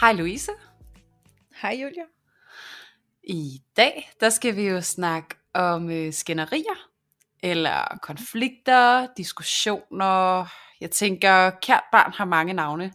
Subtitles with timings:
[0.00, 0.52] Hej Louise.
[1.62, 2.02] Hej Julia.
[3.22, 6.88] I dag, der skal vi jo snakke om øh, skænderier,
[7.42, 10.46] eller konflikter, diskussioner.
[10.80, 12.92] Jeg tænker, kært barn har mange navne.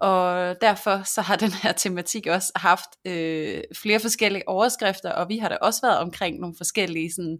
[0.00, 5.38] Og derfor så har den her tematik også haft øh, flere forskellige overskrifter, og vi
[5.38, 7.38] har da også været omkring nogle forskellige sådan,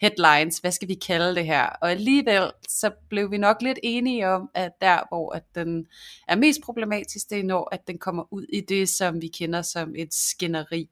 [0.00, 1.66] headlines, hvad skal vi kalde det her?
[1.66, 5.86] Og alligevel så blev vi nok lidt enige om, at der hvor at den
[6.28, 9.62] er mest problematisk, det er når at den kommer ud i det, som vi kender
[9.62, 10.88] som et skænderi.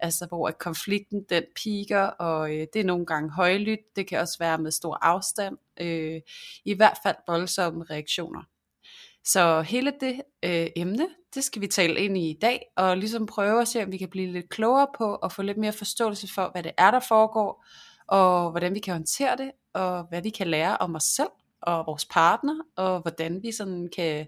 [0.00, 4.20] Altså hvor at konflikten den piker, og øh, det er nogle gange højlydt, det kan
[4.20, 6.20] også være med stor afstand, øh,
[6.64, 8.53] i hvert fald voldsomme reaktioner.
[9.24, 13.26] Så hele det øh, emne, det skal vi tale ind i i dag, og ligesom
[13.26, 16.34] prøve at se, om vi kan blive lidt klogere på, og få lidt mere forståelse
[16.34, 17.64] for, hvad det er, der foregår,
[18.08, 21.28] og hvordan vi kan håndtere det, og hvad vi kan lære om os selv
[21.62, 24.26] og vores partner, og hvordan vi sådan kan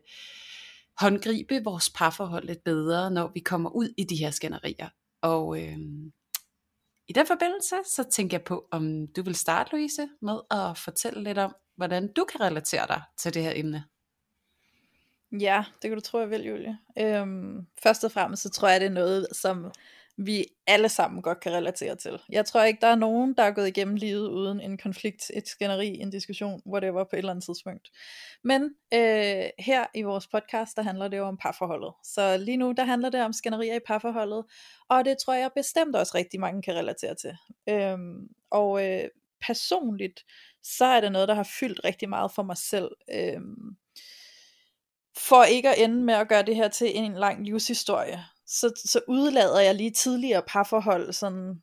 [1.00, 4.88] håndgribe vores parforhold lidt bedre, når vi kommer ud i de her skænderier.
[5.22, 5.78] Og øh,
[7.08, 11.24] i den forbindelse, så tænker jeg på, om du vil starte, Louise, med at fortælle
[11.24, 13.84] lidt om, hvordan du kan relatere dig til det her emne.
[15.32, 16.78] Ja, det kan du tro, jeg vil, Julie.
[16.98, 19.72] Øhm, først og fremmest, så tror jeg, det er noget, som
[20.16, 22.20] vi alle sammen godt kan relatere til.
[22.28, 25.48] Jeg tror ikke, der er nogen, der er gået igennem livet uden en konflikt, et
[25.48, 27.90] skænderi, en diskussion, whatever, på et eller andet tidspunkt.
[28.44, 28.62] Men
[28.94, 31.92] øh, her i vores podcast, der handler det jo om parforholdet.
[32.04, 34.44] Så lige nu, der handler det om skænderier i parforholdet,
[34.88, 37.36] og det tror jeg bestemt også rigtig mange kan relatere til.
[37.68, 39.08] Øhm, og øh,
[39.46, 40.24] personligt,
[40.62, 42.90] så er det noget, der har fyldt rigtig meget for mig selv.
[43.12, 43.76] Øhm,
[45.16, 49.00] for ikke at ende med at gøre det her til en lang livshistorie, så, så
[49.08, 51.62] udlader jeg lige tidligere parforhold, sådan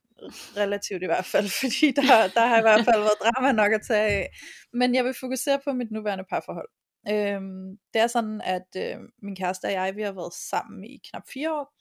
[0.58, 3.82] relativt i hvert fald, fordi der, der har i hvert fald været drama nok at
[3.88, 4.30] tage af.
[4.74, 6.70] Men jeg vil fokusere på mit nuværende parforhold.
[7.10, 11.02] Øhm, det er sådan, at øh, min kæreste og jeg, vi har været sammen i
[11.10, 11.74] knap fire år,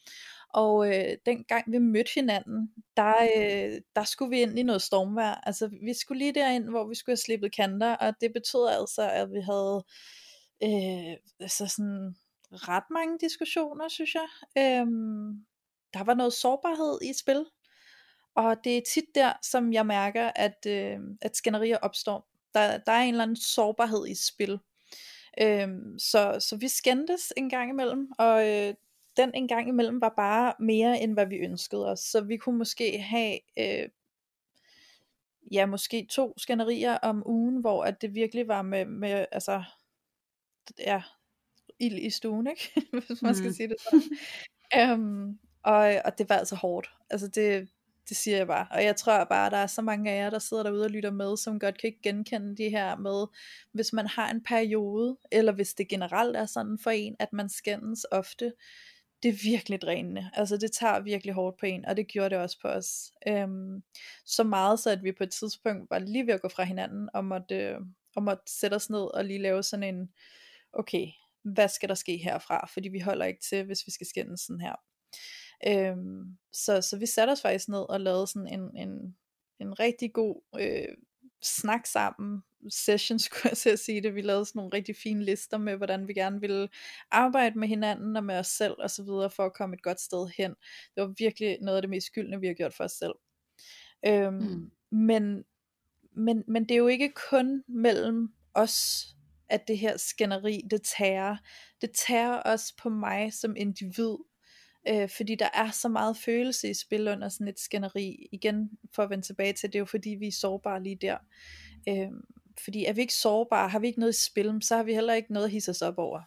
[0.54, 5.40] og øh, dengang vi mødte hinanden, der, øh, der skulle vi ind i noget stormvær.
[5.46, 9.10] Altså vi skulle lige derind, hvor vi skulle have slippet kanter, og det betød altså,
[9.10, 9.84] at vi havde
[10.62, 12.16] øh, altså sådan
[12.52, 14.28] ret mange diskussioner, synes jeg.
[14.58, 14.86] Øh,
[15.94, 17.46] der var noget sårbarhed i spil,
[18.34, 22.28] og det er tit der, som jeg mærker, at, øh, at skænderier opstår.
[22.54, 24.58] Der, der er en eller anden sårbarhed i spil.
[25.40, 25.68] Øh,
[25.98, 28.74] så, så vi skændtes en gang imellem, og øh,
[29.16, 32.00] den en gang imellem var bare mere, end hvad vi ønskede os.
[32.00, 33.88] Så vi kunne måske have, øh,
[35.52, 39.64] ja, måske to skænderier om ugen, hvor at det virkelig var med, med altså,
[40.78, 41.02] ja,
[41.80, 42.88] ild i stuen, ikke?
[43.06, 43.54] hvis man skal mm.
[43.54, 45.00] sige det sådan.
[45.00, 46.90] um, og, og det var altså hårdt.
[47.10, 47.68] Altså det,
[48.08, 48.66] det siger jeg bare.
[48.70, 50.90] Og jeg tror bare, at der er så mange af jer, der sidder derude og
[50.90, 53.26] lytter med, som godt kan genkende de her med,
[53.72, 57.48] hvis man har en periode, eller hvis det generelt er sådan for en, at man
[57.48, 58.52] skændes ofte,
[59.22, 60.30] det er virkelig drænende.
[60.34, 63.12] Altså det tager virkelig hårdt på en, og det gjorde det også på os.
[63.28, 63.82] Øhm,
[64.24, 67.08] så meget så, at vi på et tidspunkt var lige ved at gå fra hinanden,
[67.14, 67.80] og måtte, øh,
[68.16, 70.08] og måtte sætte os ned og lige lave sådan en,
[70.72, 71.06] okay,
[71.42, 74.60] hvad skal der ske herfra, fordi vi holder ikke til, hvis vi skal skændes sådan
[74.60, 74.74] her.
[75.66, 79.16] Øhm, så, så vi satte os faktisk ned og lavede sådan en, en,
[79.60, 80.96] en rigtig god øh,
[81.42, 85.76] snak sammen, session skulle jeg sige det, vi lavede sådan nogle rigtig fine lister med,
[85.76, 86.68] hvordan vi gerne ville
[87.10, 90.00] arbejde med hinanden og med os selv og så videre, for at komme et godt
[90.00, 90.50] sted hen.
[90.94, 93.14] Det var virkelig noget af det mest skyldende, vi har gjort for os selv.
[94.06, 94.70] Øhm, mm.
[94.98, 95.44] men,
[96.16, 99.06] men, men det er jo ikke kun mellem os
[99.52, 101.36] at det her skænderi, det tærer.
[101.80, 104.16] Det tærer også på mig som individ,
[104.88, 108.28] øh, fordi der er så meget følelse i spil under sådan et skænderi.
[108.32, 111.16] Igen, for at vende tilbage til, det er jo fordi, vi er sårbare lige der.
[111.88, 112.10] Øh,
[112.64, 115.14] fordi er vi ikke sårbare, har vi ikke noget i spil, så har vi heller
[115.14, 116.20] ikke noget at hisse os op over.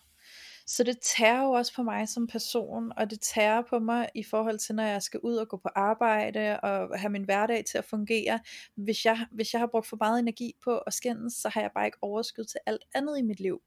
[0.68, 4.24] Så det tager jo også på mig som person, og det tager på mig i
[4.24, 7.78] forhold til, når jeg skal ud og gå på arbejde, og have min hverdag til
[7.78, 8.40] at fungere.
[8.76, 11.72] Hvis jeg, hvis jeg har brugt for meget energi på at skændes, så har jeg
[11.76, 13.62] bare ikke overskud til alt andet i mit liv.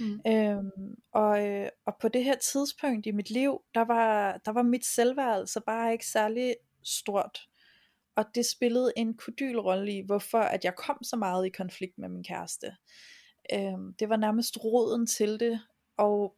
[0.00, 0.20] Mm.
[0.26, 4.62] Øhm, og, øh, og på det her tidspunkt i mit liv, der var, der var
[4.62, 7.48] mit selvværd altså bare ikke særlig stort.
[8.16, 12.08] Og det spillede en kodylrolle i, hvorfor at jeg kom så meget i konflikt med
[12.08, 12.76] min kæreste.
[13.54, 15.60] Øhm, det var nærmest roden til det,
[16.00, 16.36] og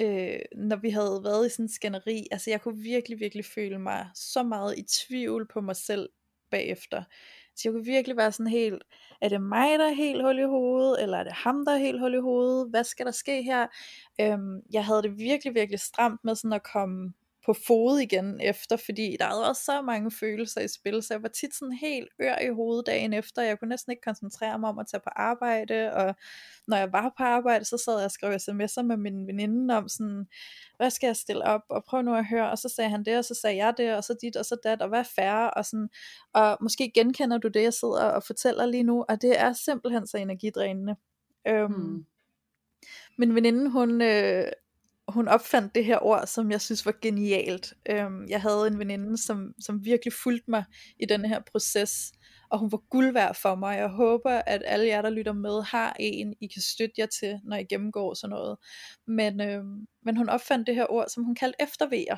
[0.00, 3.78] øh, når vi havde været i sådan en skænderi, altså jeg kunne virkelig, virkelig føle
[3.78, 6.08] mig så meget i tvivl på mig selv
[6.50, 7.02] bagefter.
[7.56, 8.82] Så jeg kunne virkelig være sådan helt,
[9.20, 11.78] er det mig, der er helt hul i hovedet, eller er det ham, der er
[11.78, 12.70] helt hul i hovedet?
[12.70, 13.66] Hvad skal der ske her?
[14.20, 17.12] Øhm, jeg havde det virkelig, virkelig stramt med sådan at komme
[17.48, 21.22] på fod igen efter, fordi der havde også så mange følelser i spil, så jeg
[21.22, 24.68] var tit sådan helt ør i hovedet dagen efter, jeg kunne næsten ikke koncentrere mig
[24.68, 26.14] om at tage på arbejde, og
[26.66, 29.88] når jeg var på arbejde, så sad jeg og skrev sms'er med min veninde om
[29.88, 30.26] sådan,
[30.76, 33.18] hvad skal jeg stille op, og prøv nu at høre, og så sagde han det,
[33.18, 35.64] og så sagde jeg det, og så dit, og så dat, og hvad færre, og
[35.64, 35.88] sådan,
[36.32, 40.06] og måske genkender du det, jeg sidder og fortæller lige nu, og det er simpelthen
[40.06, 40.96] så energidrænende.
[41.48, 42.06] Øhm, hmm.
[43.18, 44.44] Min veninde, hun, øh,
[45.08, 47.74] hun opfandt det her ord, som jeg synes var genialt.
[47.90, 50.64] Øhm, jeg havde en veninde, som, som virkelig fulgte mig
[51.00, 52.12] i den her proces,
[52.50, 53.76] og hun var guld værd for mig.
[53.76, 57.40] Jeg håber, at alle jer, der lytter med, har en, I kan støtte jer til,
[57.44, 58.56] når I gennemgår sådan noget.
[59.06, 62.16] Men, øhm, men hun opfandt det her ord, som hun kaldte eftervejer.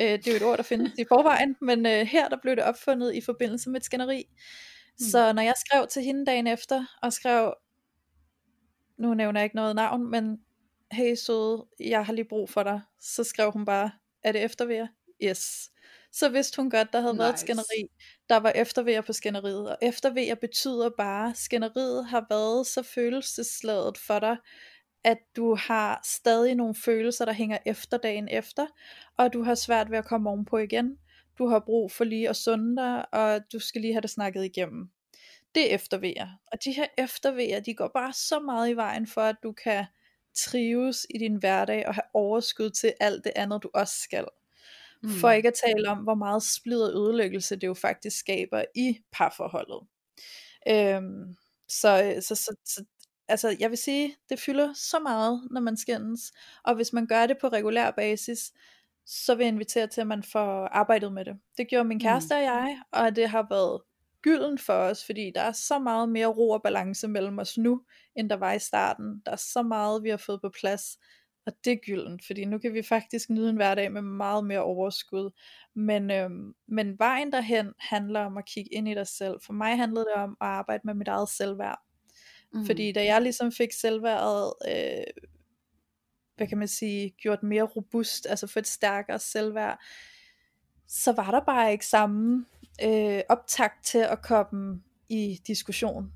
[0.00, 2.56] Øh, det er jo et ord, der findes i forvejen, men øh, her der blev
[2.56, 4.24] det opfundet i forbindelse med et skænderi.
[4.28, 5.04] Mm.
[5.10, 7.54] Så når jeg skrev til hende dagen efter, og skrev,
[8.98, 10.38] nu nævner jeg ikke noget navn, men
[10.92, 13.90] hey søde, jeg har lige brug for dig, så skrev hun bare,
[14.22, 14.86] er det eftervejr?
[15.22, 15.70] Yes.
[16.12, 17.22] Så vidste hun godt, der havde nice.
[17.22, 17.86] været et skænderi,
[18.28, 23.98] der var eftervejr på skænderiet, og eftervejr betyder bare, at skænderiet har været så følelsesladet
[23.98, 24.36] for dig,
[25.04, 28.66] at du har stadig nogle følelser, der hænger efter dagen efter,
[29.16, 30.98] og du har svært ved at komme ovenpå igen.
[31.38, 34.44] Du har brug for lige at sunde dig, og du skal lige have det snakket
[34.44, 34.90] igennem.
[35.54, 36.28] Det er eftervejr.
[36.52, 39.84] Og de her eftervejr, de går bare så meget i vejen for, at du kan
[40.36, 44.24] trives i din hverdag og have overskud til alt det andet, du også skal.
[45.02, 45.10] Mm.
[45.10, 48.98] For ikke at tale om, hvor meget splid og ødelæggelse det jo faktisk skaber i
[49.12, 49.86] parforholdet.
[50.68, 51.36] Øhm,
[51.68, 52.84] så, så, så, så
[53.28, 56.32] altså, jeg vil sige, det fylder så meget, når man skændes,
[56.64, 58.52] og hvis man gør det på regulær basis,
[59.06, 61.36] så vil jeg invitere til, at man får arbejdet med det.
[61.56, 62.38] Det gjorde min kæreste mm.
[62.38, 63.80] og jeg, og det har været
[64.26, 67.82] gylden for os, fordi der er så meget mere ro og balance mellem os nu,
[68.16, 69.22] end der var i starten.
[69.26, 70.98] Der er så meget, vi har fået på plads,
[71.46, 74.62] og det er gylden, fordi nu kan vi faktisk nyde en hverdag med meget mere
[74.62, 75.30] overskud.
[75.74, 79.36] Men, øhm, men vejen derhen handler om at kigge ind i dig selv.
[79.46, 81.78] For mig handlede det om at arbejde med mit eget selvværd.
[82.52, 82.66] Mm.
[82.66, 85.24] Fordi da jeg ligesom fik selvværdet, øh,
[86.36, 89.78] hvad kan man sige, gjort mere robust, altså få et stærkere selvværd,
[90.88, 92.46] så var der bare ikke samme
[92.84, 96.12] øh, optakt til at komme i diskussion.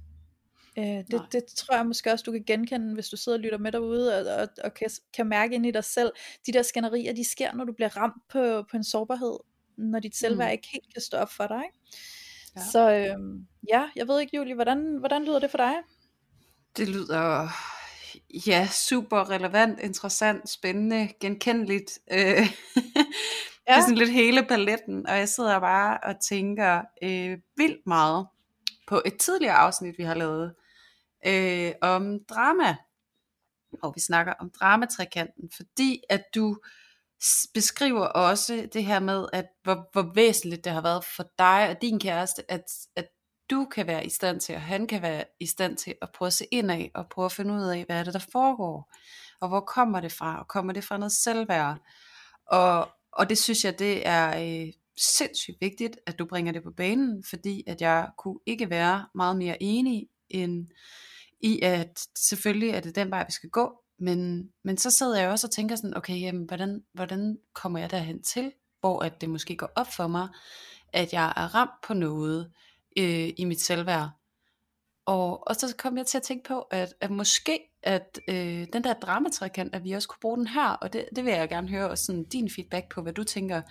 [0.79, 3.59] Øh, det, det tror jeg måske også, du kan genkende, hvis du sidder og lytter
[3.59, 6.13] med derude, og, og, og kan, kan mærke ind i dig selv.
[6.47, 9.39] De der skænderier, de sker, når du bliver ramt på, på en sårbarhed,
[9.79, 10.53] når dit selvværd mm.
[10.53, 11.63] ikke helt kan stå op for dig.
[11.65, 11.79] Ikke?
[12.57, 12.61] Ja.
[12.73, 15.75] Så øh, ja, jeg ved ikke, Julie, hvordan, hvordan lyder det for dig?
[16.77, 17.49] Det lyder
[18.47, 21.99] ja, super relevant, interessant, spændende, genkendeligt.
[22.13, 22.47] Øh,
[23.69, 23.73] Ja.
[23.73, 28.27] Det er sådan lidt hele paletten, og jeg sidder bare og tænker øh, vildt meget
[28.89, 30.55] på et tidligere afsnit, vi har lavet,
[31.27, 32.77] øh, om drama.
[33.83, 36.57] Og vi snakker om dramatrikanten, fordi at du
[37.55, 41.83] beskriver også det her med, at hvor, hvor væsentligt det har været for dig og
[41.83, 42.65] din kæreste, at,
[42.97, 43.09] at
[43.51, 46.27] du kan være i stand til, og han kan være i stand til at prøve
[46.27, 48.93] at se indad, og prøve at finde ud af, hvad er det, der foregår,
[49.41, 51.79] og hvor kommer det fra, og kommer det fra noget selvværd,
[52.47, 56.71] og, og det synes jeg, det er øh, sindssygt vigtigt, at du bringer det på
[56.71, 60.67] banen, fordi at jeg kunne ikke være meget mere enig end
[61.41, 65.31] i, at selvfølgelig er det den vej, vi skal gå, men, men så sidder jeg
[65.31, 69.31] også og tænker sådan, okay, jamen, hvordan, hvordan kommer jeg derhen til, hvor at det
[69.31, 70.29] måske går op for mig,
[70.93, 72.53] at jeg er ramt på noget
[72.99, 74.09] øh, i mit selvværd.
[75.07, 78.85] Og, og så kom jeg til at tænke på, at, at måske at øh, den
[78.85, 81.69] der dramatrækant, at vi også kunne bruge den her, og det, det vil jeg gerne
[81.69, 83.63] høre også sådan din feedback på, hvad du tænker.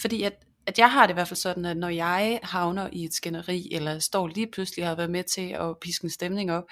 [0.00, 0.32] Fordi at,
[0.66, 3.68] at jeg har det i hvert fald sådan, at når jeg havner i et skænderi,
[3.72, 6.64] eller står lige pludselig og har været med til at piske en stemning op,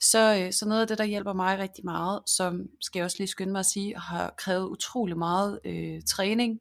[0.00, 3.16] så, øh, så noget af det, der hjælper mig rigtig meget, som skal jeg også
[3.18, 6.60] lige skynde mig at sige, har krævet utrolig meget øh, træning,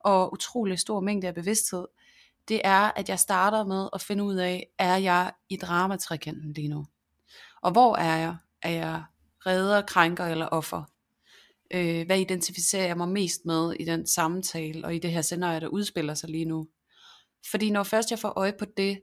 [0.00, 1.86] og utrolig stor mængde af bevidsthed,
[2.48, 6.68] det er, at jeg starter med at finde ud af, er jeg i dramatrikanten lige
[6.68, 6.86] nu?
[7.62, 8.36] Og hvor er jeg?
[8.62, 9.02] Er jeg
[9.46, 10.82] redder, krænker eller offer?
[11.70, 15.60] Øh, hvad identificerer jeg mig mest med i den samtale og i det her scenarie,
[15.60, 16.68] der udspiller sig lige nu?
[17.50, 19.02] Fordi når først jeg får øje på det,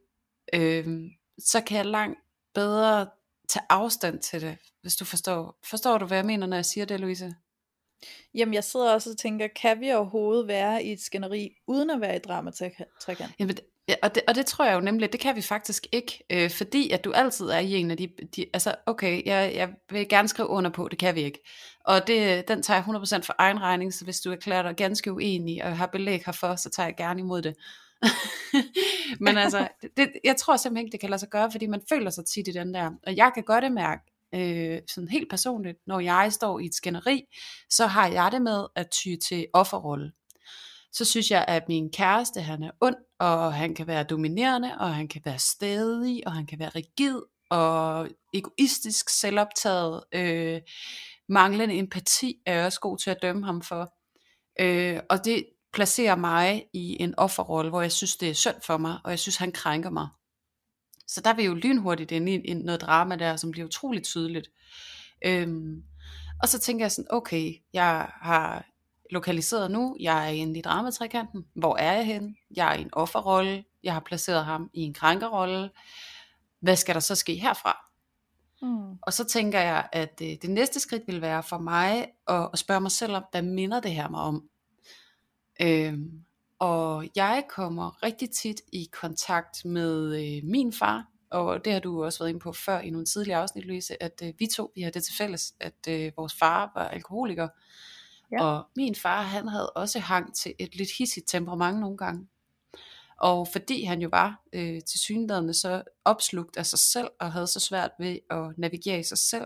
[0.54, 1.04] øh,
[1.40, 2.20] så kan jeg langt
[2.54, 3.08] bedre
[3.50, 5.60] tage afstand til det, hvis du forstår.
[5.70, 7.36] Forstår du, hvad jeg mener, når jeg siger det, Louise?
[8.34, 12.02] Jamen, jeg sidder også og tænker, kan vi overhovedet være i et skænderi, uden at
[12.02, 13.32] være i dramatrækant?
[13.40, 13.58] Jamen,
[13.88, 16.52] Ja, og det, og det tror jeg jo nemlig, det kan vi faktisk ikke, øh,
[16.52, 20.10] fordi at du altid er i en af de, de altså okay, jeg, jeg vil
[20.10, 21.40] gerne skrive under på, det kan vi ikke.
[21.86, 25.14] Og det, den tager jeg 100% for egen regning, så hvis du erklærer dig ganske
[25.14, 27.56] uenig og har belæg herfor, så tager jeg gerne imod det.
[29.26, 32.10] Men altså, det, jeg tror simpelthen ikke, det kan lade sig gøre, fordi man føler
[32.10, 32.92] sig tit i den der.
[33.08, 34.02] Og jeg kan godt det mærke,
[34.36, 37.24] øh, sådan helt personligt, når jeg står i et skænderi,
[37.70, 40.12] så har jeg det med at ty til offerrolle
[40.96, 44.96] så synes jeg, at min kæreste, han er ond, og han kan være dominerende, og
[44.96, 50.62] han kan være stedig, og han kan være rigid, og egoistisk, selvoptaget, øh,
[51.30, 53.94] manglende empati er jeg også god til at dømme ham for.
[54.60, 58.78] Øh, og det placerer mig i en offerrolle, hvor jeg synes, det er synd for
[58.78, 60.08] mig, og jeg synes, han krænker mig.
[61.08, 64.48] Så der vil jo lynhurtigt ind i noget drama der, som bliver utroligt tydeligt.
[65.26, 65.84] Øhm,
[66.42, 68.66] og så tænker jeg sådan, okay, jeg har
[69.16, 69.98] lokaliseret nu.
[70.00, 71.46] Jeg er inde i dramatrikanten.
[71.54, 72.36] Hvor er jeg henne?
[72.56, 73.64] Jeg er i en offerrolle.
[73.84, 75.70] Jeg har placeret ham i en krænkerrolle.
[76.60, 77.86] Hvad skal der så ske herfra?
[78.62, 78.98] Mm.
[79.02, 82.60] Og så tænker jeg, at øh, det næste skridt vil være for mig at, at
[82.60, 84.50] spørge mig selv om, hvad minder det her mig om?
[85.62, 86.26] Øhm,
[86.60, 92.04] og jeg kommer rigtig tit i kontakt med øh, min far, og det har du
[92.04, 94.82] også været inde på før i nogle tidligere afsnit, Louise, at øh, vi to vi
[94.82, 97.48] har det til fælles, at øh, vores far var alkoholiker,
[98.32, 98.44] Ja.
[98.44, 102.28] Og min far, han havde også hang til et lidt hissigt temperament nogle gange.
[103.18, 107.48] Og fordi han jo var øh, til synligheden så opslugt af sig selv, og havde
[107.48, 109.46] så svært ved at navigere i sig selv,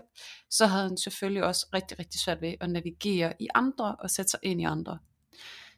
[0.50, 4.30] så havde han selvfølgelig også rigtig, rigtig svært ved at navigere i andre, og sætte
[4.30, 4.98] sig ind i andre.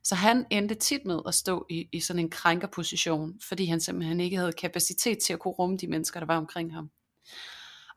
[0.04, 4.20] Så han endte tit med at stå i, i sådan en krænkerposition, fordi han simpelthen
[4.20, 6.90] ikke havde kapacitet til at kunne rumme de mennesker, der var omkring ham.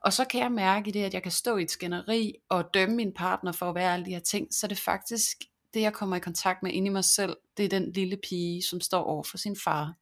[0.06, 2.74] Og så kan jeg mærke i det, at jeg kan stå i et skænderi og
[2.74, 5.44] dømme min partner for at være alle de her ting, så det er faktisk
[5.74, 8.62] det, jeg kommer i kontakt med inde i mig selv, det er den lille pige,
[8.62, 9.94] som står over for sin far,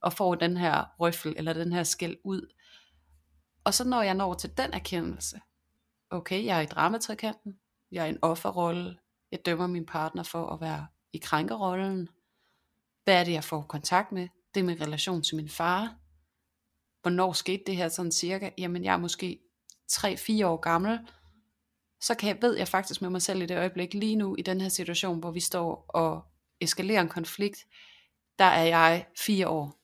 [0.00, 2.54] og får den her røffel, eller den her skæld ud.
[3.64, 5.40] Og så når jeg når til den erkendelse,
[6.10, 7.58] okay, jeg er i dramatrikanten,
[7.92, 8.96] jeg er i en offerrolle,
[9.30, 12.08] jeg dømmer min partner for at være i krænkerrollen,
[13.04, 14.28] hvad er det, jeg får kontakt med?
[14.54, 15.96] Det er min relation til min far,
[17.04, 18.50] hvornår skete det her sådan cirka?
[18.58, 19.40] Jamen jeg er måske
[19.92, 20.98] 3-4 år gammel,
[22.00, 24.42] så kan jeg, ved jeg faktisk med mig selv i det øjeblik, lige nu i
[24.42, 26.24] den her situation, hvor vi står og
[26.60, 27.66] eskalerer en konflikt,
[28.38, 29.80] der er jeg 4 år.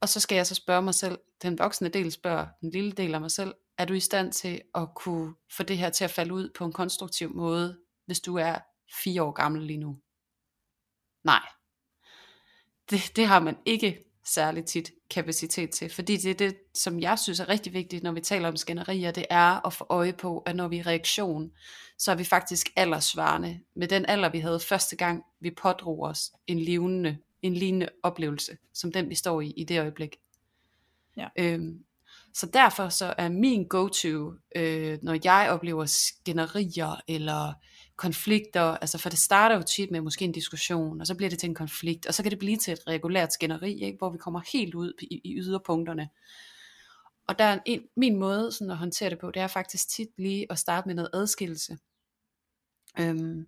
[0.00, 3.14] Og så skal jeg så spørge mig selv, den voksne del spørger den lille del
[3.14, 6.10] af mig selv, er du i stand til at kunne få det her til at
[6.10, 8.58] falde ud på en konstruktiv måde, hvis du er
[9.04, 9.98] 4 år gammel lige nu?
[11.24, 11.42] Nej.
[12.90, 15.90] Det, det har man ikke særligt tit kapacitet til.
[15.90, 19.10] Fordi det er det, som jeg synes er rigtig vigtigt, når vi taler om skænderier,
[19.10, 21.50] det er at få øje på, at når vi er reaktion,
[21.98, 26.32] så er vi faktisk aldersvarende med den alder, vi havde første gang, vi pådrog os
[26.46, 30.16] en lignende, en lignende oplevelse, som den vi står i i det øjeblik.
[31.16, 31.28] Ja.
[31.38, 31.84] Øhm,
[32.34, 37.52] så derfor så er min go-to, øh, når jeg oplever skænderier eller
[37.96, 41.38] konflikter, altså for det starter jo tit med måske en diskussion, og så bliver det
[41.38, 44.18] til en konflikt, og så kan det blive til et regulært skænderi, ikke, hvor vi
[44.18, 46.08] kommer helt ud i, i yderpunkterne.
[47.28, 50.08] Og der er en, min måde sådan at håndtere det på, det er faktisk tit
[50.18, 51.78] lige at starte med noget adskillelse.
[52.98, 53.46] Øhm,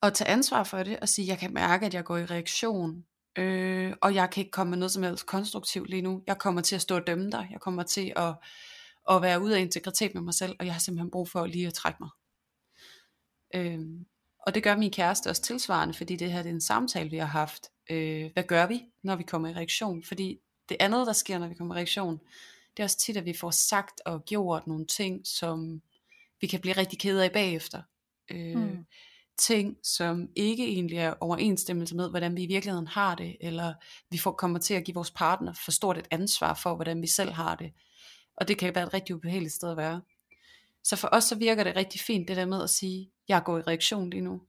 [0.00, 3.04] og tage ansvar for det, og sige, jeg kan mærke, at jeg går i reaktion,
[3.38, 6.22] øh, og jeg kan ikke komme med noget som helst konstruktivt lige nu.
[6.26, 8.34] Jeg kommer til at stå og dømme dig, jeg kommer til at,
[9.10, 11.66] at være ude af integritet med mig selv, og jeg har simpelthen brug for lige
[11.66, 12.10] at trække mig.
[13.54, 14.06] Øhm,
[14.46, 17.16] og det gør min kæreste også tilsvarende, fordi det her det er en samtale, vi
[17.16, 17.66] har haft.
[17.90, 20.02] Øh, hvad gør vi, når vi kommer i reaktion?
[20.02, 20.38] Fordi
[20.68, 22.20] det andet, der sker, når vi kommer i reaktion,
[22.76, 25.82] det er også tit, at vi får sagt og gjort nogle ting, som
[26.40, 27.82] vi kan blive rigtig kede af bagefter.
[28.30, 28.86] Øh, mm.
[29.38, 33.74] Ting, som ikke egentlig er overensstemmelse med, hvordan vi i virkeligheden har det, eller
[34.10, 37.06] vi får, kommer til at give vores partner for stort et ansvar for, hvordan vi
[37.06, 37.72] selv har det.
[38.36, 40.00] Og det kan være et rigtig ubehageligt sted at være.
[40.84, 43.58] Så for os så virker det rigtig fint, det der med at sige, jeg går
[43.58, 44.42] i reaktion lige nu.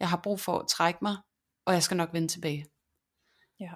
[0.00, 1.16] Jeg har brug for at trække mig,
[1.64, 2.66] og jeg skal nok vende tilbage.
[3.60, 3.70] Ja.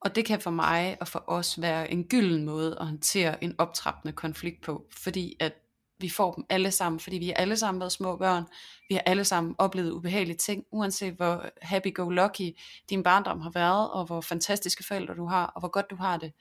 [0.00, 3.54] Og det kan for mig og for os være en gylden måde at håndtere en
[3.58, 5.54] optrappende konflikt på, fordi at
[5.98, 8.44] vi får dem alle sammen, fordi vi har alle sammen været små børn,
[8.88, 12.58] vi har alle sammen oplevet ubehagelige ting, uanset hvor happy-go-lucky
[12.90, 16.16] din barndom har været, og hvor fantastiske forældre du har, og hvor godt du har
[16.16, 16.32] det,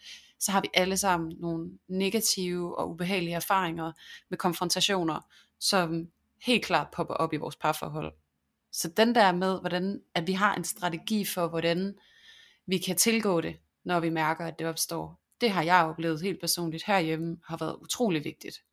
[0.42, 3.92] så har vi alle sammen nogle negative og ubehagelige erfaringer
[4.30, 5.28] med konfrontationer,
[5.60, 6.08] som
[6.46, 8.14] helt klart popper op i vores parforhold.
[8.72, 11.96] Så den der med, hvordan, at vi har en strategi for, hvordan
[12.66, 15.20] vi kan tilgå det, når vi mærker, at det opstår.
[15.42, 18.64] Det har jeg oplevet helt personligt herhjemme, har været utrolig vigtigt.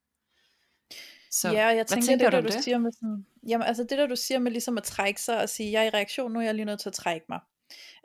[1.31, 2.65] Så, ja, jeg tænker, tænker det, der, du, det?
[2.65, 5.49] siger med sådan, jamen, altså det der du siger med ligesom at trække sig og
[5.49, 7.41] sige, jeg er i reaktion, nu er jeg lige nødt til at trække mig.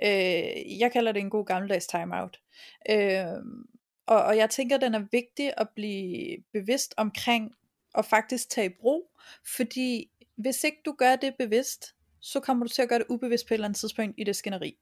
[0.04, 2.43] Øh, jeg kalder det en god gammeldags timeout.
[2.90, 3.44] Øh,
[4.06, 7.52] og, og jeg tænker, den er vigtig at blive bevidst omkring,
[7.94, 9.12] og faktisk tage i brug,
[9.56, 13.48] fordi hvis ikke du gør det bevidst, så kommer du til at gøre det ubevidst
[13.48, 14.78] på et eller andet tidspunkt i det skænderi.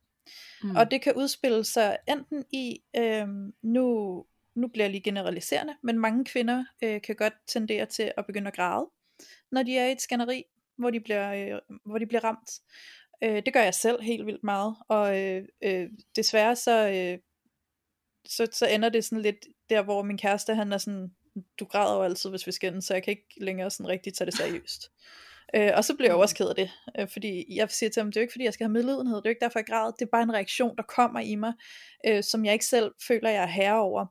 [0.64, 0.76] Mm.
[0.76, 3.28] Og det kan udspille sig enten i, øh,
[3.62, 4.26] nu,
[4.56, 8.48] nu bliver jeg lige generaliserende, men mange kvinder øh, kan godt tendere til at begynde
[8.48, 8.90] at græde,
[9.52, 10.44] når de er i et skænderi,
[10.78, 12.50] hvor de bliver, øh, hvor de bliver ramt.
[13.24, 17.20] Øh, det gør jeg selv helt vildt meget, og øh, øh, desværre så, øh,
[18.26, 21.12] så, så ender det sådan lidt der, hvor min kæreste, han er sådan,
[21.60, 24.26] du græder jo altid, hvis vi skændes, så jeg kan ikke længere sådan rigtig tage
[24.26, 24.82] det seriøst.
[25.56, 28.12] Øh, og så bliver jeg også ked af det, øh, fordi jeg siger til ham,
[28.12, 29.66] det er jo ikke fordi, jeg skal have medlidenhed, det er jo ikke derfor, jeg
[29.66, 31.54] græder, det er bare en reaktion, der kommer i mig,
[32.08, 34.06] øh, som jeg ikke selv føler, jeg er herre over.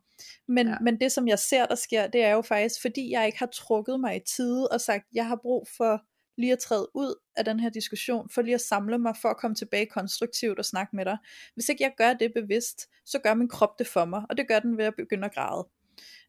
[0.48, 0.74] Men, ja.
[0.80, 3.46] men det, som jeg ser, der sker, det er jo faktisk, fordi jeg ikke har
[3.54, 6.02] trukket mig i tide og sagt, jeg har brug for
[6.40, 9.36] lige at træde ud af den her diskussion, for lige at samle mig, for at
[9.36, 11.16] komme tilbage konstruktivt og snakke med dig.
[11.54, 14.48] Hvis ikke jeg gør det bevidst, så gør min krop det for mig, og det
[14.48, 15.68] gør den ved at begynde at græde.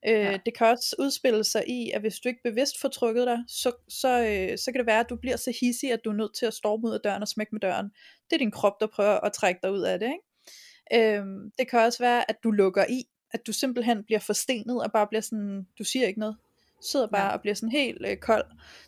[0.07, 0.37] Øh, ja.
[0.45, 3.71] Det kan også udspille sig i, at hvis du ikke bevidst får trykket dig, så,
[3.89, 6.35] så, øh, så kan det være, at du bliver så hissig, at du er nødt
[6.35, 7.85] til at storme ud af døren og smække med døren.
[8.29, 10.07] Det er din krop, der prøver at trække dig ud af det.
[10.07, 11.17] Ikke?
[11.17, 11.25] Øh,
[11.59, 15.07] det kan også være, at du lukker i, at du simpelthen bliver forstenet og bare
[15.07, 16.37] bliver sådan, du siger ikke noget
[16.81, 17.33] sidder bare ja.
[17.33, 18.45] og bliver sådan helt øh, kold.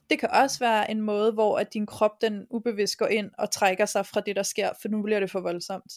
[0.10, 3.52] Det kan også være en måde, hvor at din krop den ubevidst går ind og
[3.52, 5.94] trækker sig fra det, der sker, for nu bliver det for voldsomt.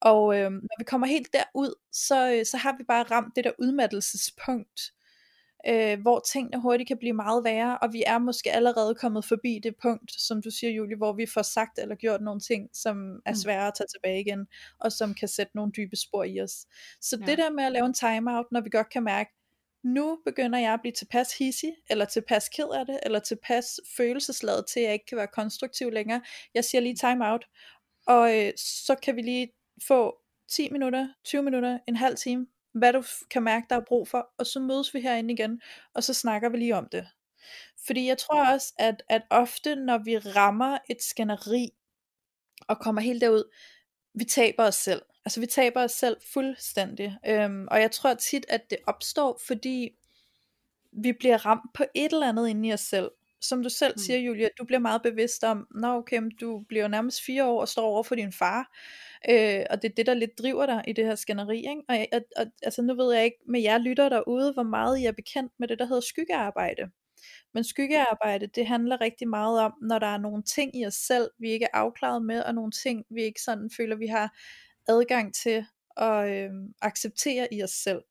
[0.00, 3.44] Og øh, når vi kommer helt derud, så, øh, så har vi bare ramt det
[3.44, 4.80] der udmattelsespunkt,
[5.68, 9.60] øh, hvor tingene hurtigt kan blive meget værre, og vi er måske allerede kommet forbi
[9.62, 13.20] det punkt, som du siger, Julie, hvor vi får sagt eller gjort nogle ting, som
[13.26, 13.36] er mm.
[13.36, 14.46] svære at tage tilbage igen,
[14.80, 16.66] og som kan sætte nogle dybe spor i os.
[17.00, 17.26] Så ja.
[17.26, 19.30] det der med at lave en timeout, når vi godt kan mærke,
[19.84, 24.66] nu begynder jeg at blive tilpas hissig, eller tilpas ked af det, eller tilpas følelsesladet
[24.66, 26.22] til, at jeg ikke kan være konstruktiv længere.
[26.54, 27.46] Jeg siger lige time out,
[28.06, 29.52] og øh, så kan vi lige
[29.86, 34.08] få 10 minutter, 20 minutter, en halv time, hvad du kan mærke, der er brug
[34.08, 35.60] for, og så mødes vi herinde igen,
[35.94, 37.08] og så snakker vi lige om det.
[37.86, 41.70] Fordi jeg tror også, at, at ofte, når vi rammer et skænderi,
[42.68, 43.54] og kommer helt derud,
[44.14, 45.02] vi taber os selv.
[45.24, 47.18] Altså vi taber os selv fuldstændig.
[47.28, 49.90] Øhm, og jeg tror tit, at det opstår, fordi
[50.92, 53.10] vi bliver ramt på et eller andet inde i os selv.
[53.40, 53.98] Som du selv mm.
[53.98, 57.60] siger, Julia, du bliver meget bevidst om, nå okay, du bliver jo nærmest fire år
[57.60, 58.76] og står over for din far.
[59.30, 61.56] Øh, og det er det, der lidt driver dig i det her skænderi.
[61.56, 61.82] Ikke?
[61.88, 65.04] Og, og, og altså, nu ved jeg ikke med jer lytter derude, hvor meget I
[65.04, 66.90] er bekendt med det, der hedder skyggearbejde.
[67.54, 71.30] Men skyggearbejde, det handler rigtig meget om, når der er nogle ting i os selv,
[71.38, 74.36] vi ikke er afklaret med, og nogle ting, vi ikke sådan føler, vi har
[74.88, 75.66] adgang til
[75.96, 76.50] at øh,
[76.82, 78.02] acceptere i os selv.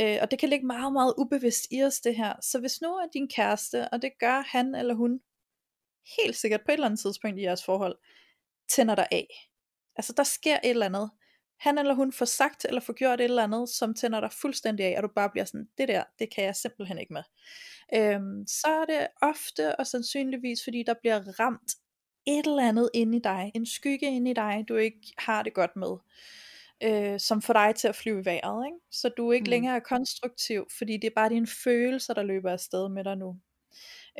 [0.00, 2.34] Øh, og det kan ligge meget, meget ubevidst i os det her.
[2.42, 5.20] Så hvis nu er din kæreste, og det gør han eller hun,
[6.18, 7.98] helt sikkert på et eller andet tidspunkt i jeres forhold,
[8.68, 9.26] tænder dig af.
[9.96, 11.10] Altså der sker et eller andet.
[11.60, 14.86] Han eller hun får sagt eller får gjort et eller andet, som tænder dig fuldstændig
[14.86, 17.22] af, og du bare bliver sådan, det der, det kan jeg simpelthen ikke med.
[17.94, 21.72] Øhm, så er det ofte og sandsynligvis, fordi der bliver ramt
[22.26, 25.54] et eller andet inde i dig, en skygge inde i dig, du ikke har det
[25.54, 25.96] godt med,
[26.82, 28.78] øh, som får dig til at flyve i vejret, ikke?
[28.90, 29.50] så du ikke mm.
[29.50, 33.36] længere er konstruktiv, fordi det er bare dine følelser, der løber afsted med dig nu.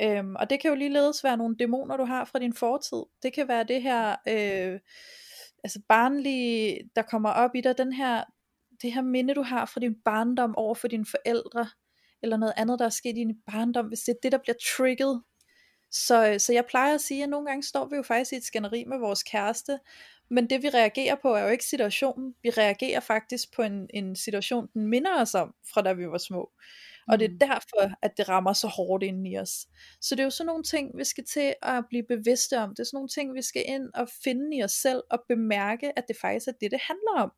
[0.01, 3.03] Øhm, og det kan jo ligeledes være nogle dæmoner, du har fra din fortid.
[3.23, 4.79] Det kan være det her, øh,
[5.63, 8.23] altså barnlige, der kommer op i dig, den her,
[8.81, 11.67] det her minde, du har fra din barndom over for dine forældre,
[12.23, 14.55] eller noget andet, der er sket i din barndom, hvis det er det, der bliver
[14.77, 15.23] trigget,
[15.91, 18.43] så, så jeg plejer at sige, at nogle gange står vi jo faktisk i et
[18.43, 19.79] skænderi med vores kæreste,
[20.29, 24.15] men det vi reagerer på er jo ikke situationen, vi reagerer faktisk på en, en
[24.15, 26.51] situation, den minder os om, fra da vi var små.
[27.07, 27.39] Og det er mm.
[27.39, 29.67] derfor, at det rammer så hårdt ind i os.
[30.01, 32.69] Så det er jo sådan nogle ting, vi skal til at blive bevidste om.
[32.69, 35.97] Det er sådan nogle ting, vi skal ind og finde i os selv, og bemærke,
[35.99, 37.31] at det faktisk er det, det handler om.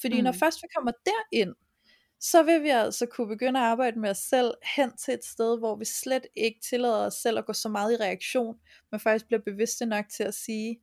[0.00, 0.24] Fordi mm.
[0.24, 1.54] når først vi kommer derind,
[2.20, 5.58] så vil vi altså kunne begynde at arbejde med os selv hen til et sted,
[5.58, 8.56] hvor vi slet ikke tillader os selv at gå så meget i reaktion,
[8.90, 10.80] men faktisk bliver bevidste nok til at sige,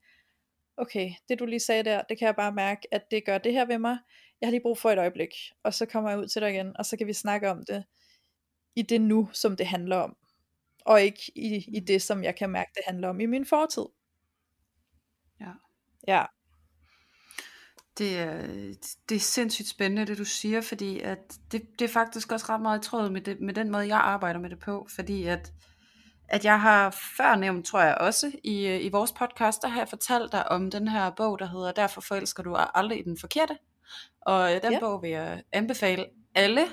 [0.77, 3.53] okay, det du lige sagde der, det kan jeg bare mærke, at det gør det
[3.53, 3.97] her ved mig,
[4.41, 6.77] jeg har lige brug for et øjeblik, og så kommer jeg ud til dig igen,
[6.77, 7.85] og så kan vi snakke om det,
[8.75, 10.17] i det nu, som det handler om,
[10.85, 13.85] og ikke i, i det, som jeg kan mærke, det handler om i min fortid.
[15.39, 15.51] Ja.
[16.07, 16.25] Ja.
[17.97, 18.41] Det er,
[19.09, 21.17] det er sindssygt spændende, det du siger, fordi at
[21.51, 23.97] det, det er faktisk også ret meget i tråd med, det, med den måde, jeg
[23.97, 25.51] arbejder med det på, fordi at,
[26.27, 29.89] at jeg har før nævnt, tror jeg også, i, i vores podcast, der har jeg
[29.89, 33.57] fortalt dig om den her bog, der hedder Derfor forelsker du aldrig i den forkerte,
[34.21, 34.79] og den ja.
[34.79, 36.05] bog vil jeg anbefale
[36.35, 36.67] alle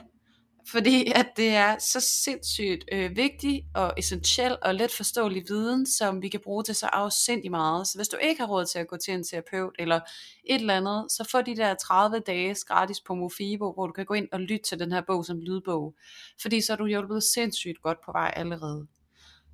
[0.71, 6.23] fordi at det er så sindssygt øh, vigtig og essentiel og let forståelig viden, som
[6.23, 7.87] vi kan bruge til så afsindig meget.
[7.87, 10.01] Så hvis du ikke har råd til at gå til en terapeut eller
[10.45, 14.07] et eller andet, så få de der 30 dage gratis på Mofibo, hvor du kan
[14.07, 15.95] gå ind og lytte til den her bog som lydbog.
[16.43, 18.87] Fordi så er du hjulpet sindssygt godt på vej allerede.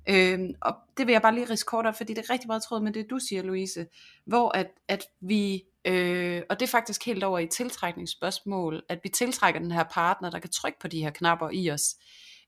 [0.09, 2.63] Øhm, og det vil jeg bare lige riske kort op, fordi det er rigtig meget
[2.63, 3.87] tråd med det, du siger, Louise.
[4.25, 9.09] Hvor at, at vi, øh, og det er faktisk helt over i tiltrækningsspørgsmål, at vi
[9.09, 11.95] tiltrækker den her partner, der kan trykke på de her knapper i os.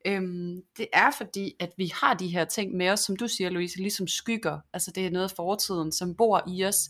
[0.06, 3.50] Øhm, det er fordi, at vi har de her ting med os, som du siger,
[3.50, 4.60] Louise, ligesom skygger.
[4.74, 6.90] Altså det er noget af fortiden, som bor i os.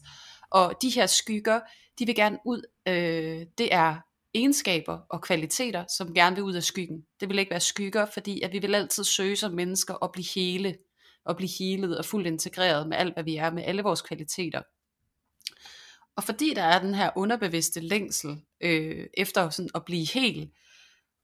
[0.49, 1.59] Og de her skygger,
[1.99, 2.61] de vil gerne ud.
[2.87, 7.05] Øh, det er egenskaber og kvaliteter, som gerne vil ud af skyggen.
[7.19, 10.27] Det vil ikke være skygger, fordi at vi vil altid søge som mennesker at blive
[10.35, 10.77] hele,
[11.25, 14.61] og blive helet og fuldt integreret med alt, hvad vi er, med alle vores kvaliteter.
[16.15, 20.49] Og fordi der er den her underbevidste længsel øh, efter sådan at blive hel,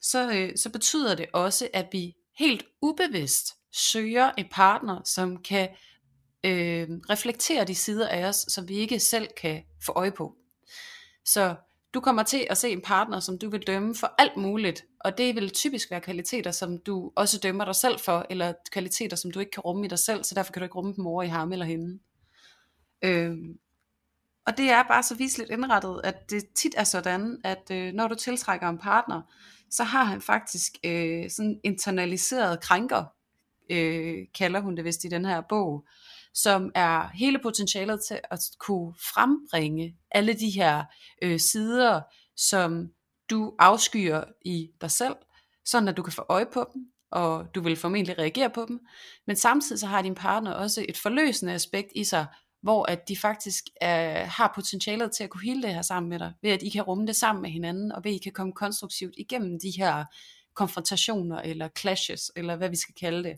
[0.01, 5.69] så, øh, så betyder det også, at vi helt ubevidst søger en partner, som kan
[6.43, 10.35] øh, reflektere de sider af os, som vi ikke selv kan få øje på.
[11.25, 11.55] Så
[11.97, 15.17] du kommer til at se en partner, som du vil dømme for alt muligt, og
[15.17, 19.31] det vil typisk være kvaliteter, som du også dømmer dig selv for, eller kvaliteter, som
[19.31, 21.23] du ikke kan rumme i dig selv, så derfor kan du ikke rumme dem over
[21.23, 21.99] i ham eller hende.
[23.01, 23.59] Øhm,
[24.47, 28.07] og det er bare så viseligt indrettet, at det tit er sådan, at øh, når
[28.07, 29.21] du tiltrækker en partner,
[29.69, 33.05] så har han faktisk øh, sådan internaliseret krænker,
[33.69, 35.87] øh, kalder hun det vist i den her bog,
[36.41, 40.83] som er hele potentialet til at kunne frembringe alle de her
[41.21, 42.01] øh, sider,
[42.35, 42.87] som
[43.29, 45.15] du afskyer i dig selv,
[45.65, 48.79] sådan at du kan få øje på dem, og du vil formentlig reagere på dem.
[49.27, 52.25] Men samtidig så har din partner også et forløsende aspekt i sig,
[52.61, 56.19] hvor at de faktisk er, har potentialet til at kunne hele det her sammen med
[56.19, 58.31] dig, ved at I kan rumme det sammen med hinanden, og ved at I kan
[58.31, 60.05] komme konstruktivt igennem de her
[60.55, 63.37] konfrontationer, eller clashes, eller hvad vi skal kalde det.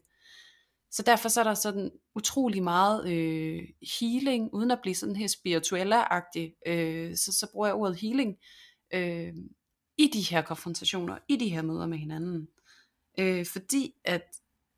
[0.91, 3.63] Så derfor så er der sådan utrolig meget øh,
[3.99, 8.37] healing, uden at blive sådan her spirituelle-agtig, øh, så, så bruger jeg ordet healing,
[8.93, 9.33] øh,
[9.97, 12.47] i de her konfrontationer, i de her møder med hinanden.
[13.19, 14.23] Øh, fordi at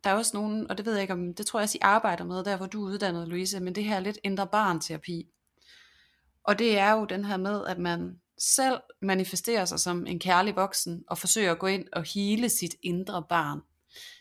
[0.03, 1.81] der er også nogen, og det ved jeg ikke om, det tror jeg også I
[1.81, 5.27] arbejder med, der hvor du er uddannet, Louise, men det her er lidt indre barn-terapi.
[6.43, 10.55] Og det er jo den her med, at man selv manifesterer sig som en kærlig
[10.55, 13.61] voksen, og forsøger at gå ind og hele sit indre barn,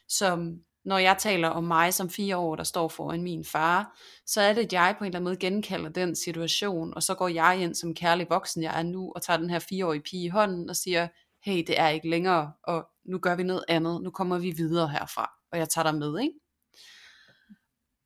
[0.08, 4.40] som når jeg taler om mig som fire år, der står foran min far, så
[4.40, 7.28] er det, at jeg på en eller anden måde genkalder den situation, og så går
[7.28, 10.28] jeg ind som kærlig voksen, jeg er nu, og tager den her fireårige pige i
[10.28, 11.08] hånden og siger,
[11.44, 14.88] hey, det er ikke længere, og nu gør vi noget andet, nu kommer vi videre
[14.88, 16.34] herfra, og jeg tager dig med, ikke?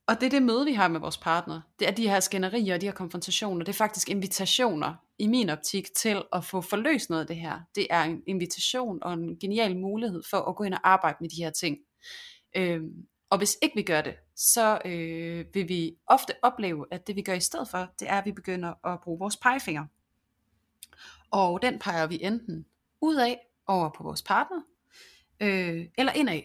[0.07, 1.61] Og det er det møde, vi har med vores partner.
[1.79, 3.65] Det er de her skænderier og de her konfrontationer.
[3.65, 7.61] Det er faktisk invitationer i min optik til at få forløst noget af det her.
[7.75, 11.29] Det er en invitation og en genial mulighed for at gå ind og arbejde med
[11.29, 11.77] de her ting.
[12.55, 12.83] Øh,
[13.31, 17.23] og hvis ikke vi gør det, så øh, vil vi ofte opleve, at det vi
[17.23, 19.87] gør i stedet for, det er, at vi begynder at bruge vores pegefinger.
[21.31, 22.67] Og den peger vi enten
[23.01, 24.61] ud af over på vores partner,
[25.41, 26.41] øh, eller indad.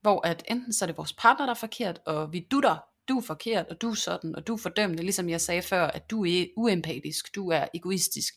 [0.00, 2.76] Hvor at enten så er det vores partner, der er forkert, og vi dutter,
[3.08, 5.86] du er forkert, og du er sådan, og du er fordømmende, ligesom jeg sagde før,
[5.86, 8.34] at du er uempatisk, du er egoistisk.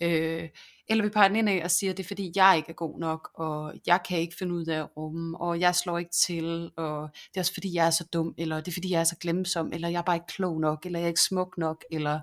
[0.00, 0.48] Øh,
[0.88, 2.74] eller vi peger den ind af og siger, at det er fordi, jeg ikke er
[2.74, 6.10] god nok, og jeg kan ikke finde ud af at rumme, og jeg slår ikke
[6.10, 9.00] til, og det er også fordi, jeg er så dum, eller det er fordi, jeg
[9.00, 11.58] er så glemsom, eller jeg er bare ikke klog nok, eller jeg er ikke smuk
[11.58, 12.20] nok, eller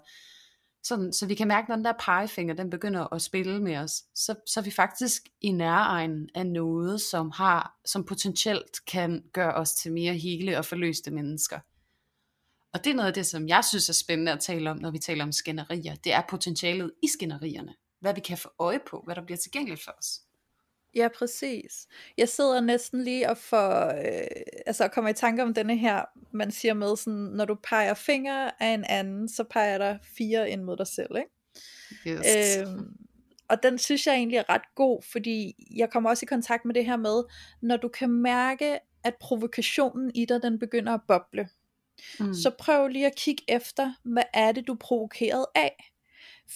[0.83, 3.91] sådan, så vi kan mærke, når den der pegefinger, den begynder at spille med os,
[4.15, 9.53] så, så er vi faktisk i næregen af noget, som har, som potentielt kan gøre
[9.53, 11.59] os til mere hele og forløste mennesker.
[12.73, 14.91] Og det er noget af det, som jeg synes er spændende at tale om, når
[14.91, 15.95] vi taler om skænderier.
[15.95, 19.83] Det er potentialet i skænderierne hvad vi kan få øje på, hvad der bliver tilgængeligt
[19.83, 20.21] for os.
[20.95, 21.87] Ja, præcis.
[22.17, 24.27] Jeg sidder næsten lige og får, øh,
[24.65, 28.63] altså kommer i tanke om denne her, man siger med sådan, når du peger fingre
[28.63, 31.31] af en anden, så peger der fire ind mod dig selv, ikke?
[32.07, 32.57] Yes.
[32.57, 32.97] Øhm,
[33.49, 36.75] og den synes jeg egentlig er ret god, fordi jeg kommer også i kontakt med
[36.75, 37.23] det her med,
[37.61, 41.49] når du kan mærke, at provokationen i dig, den begynder at boble,
[42.19, 42.33] mm.
[42.33, 45.91] så prøv lige at kigge efter, hvad er det, du er provokeret af?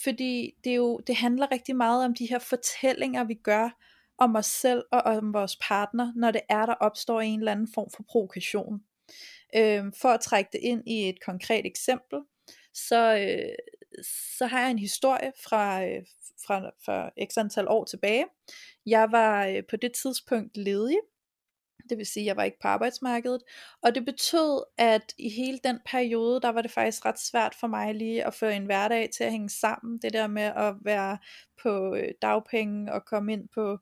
[0.04, 3.70] Fordi det, er jo, det handler rigtig meget om de her fortællinger, vi gør
[4.18, 7.68] om os selv og om vores partner, når det er, der opstår en eller anden
[7.74, 8.80] form for provokation.
[9.56, 12.20] Øhm, for at trække det ind i et konkret eksempel,
[12.74, 13.56] så, øh,
[14.38, 16.04] så har jeg en historie fra, øh,
[16.46, 18.26] fra, fra x antal år tilbage.
[18.86, 20.98] Jeg var øh, på det tidspunkt ledig,
[21.90, 23.42] det vil sige, at jeg var ikke på arbejdsmarkedet.
[23.84, 27.68] Og det betød, at i hele den periode, der var det faktisk ret svært for
[27.68, 30.00] mig lige at få en hverdag til at hænge sammen.
[30.02, 31.18] Det der med at være
[31.64, 33.78] på øh, dagpenge og komme ind på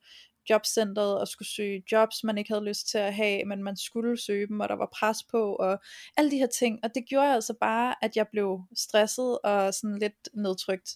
[0.49, 4.21] jobcentret og skulle søge jobs, man ikke havde lyst til at have, men man skulle
[4.21, 5.79] søge dem, og der var pres på, og
[6.17, 6.79] alle de her ting.
[6.83, 10.89] Og det gjorde altså bare, at jeg blev stresset og sådan lidt nedtrykt.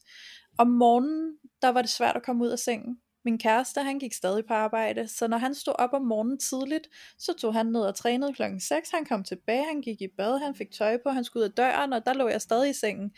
[0.57, 2.99] Om morgenen, der var det svært at komme ud af sengen.
[3.27, 6.87] Min kæreste, han gik stadig på arbejde, så når han stod op om morgenen tidligt,
[7.17, 10.39] så tog han ned og trænede klokken 6, han kom tilbage, han gik i bad,
[10.39, 12.73] han fik tøj på, han skulle ud af døren, og der lå jeg stadig i
[12.73, 13.11] sengen.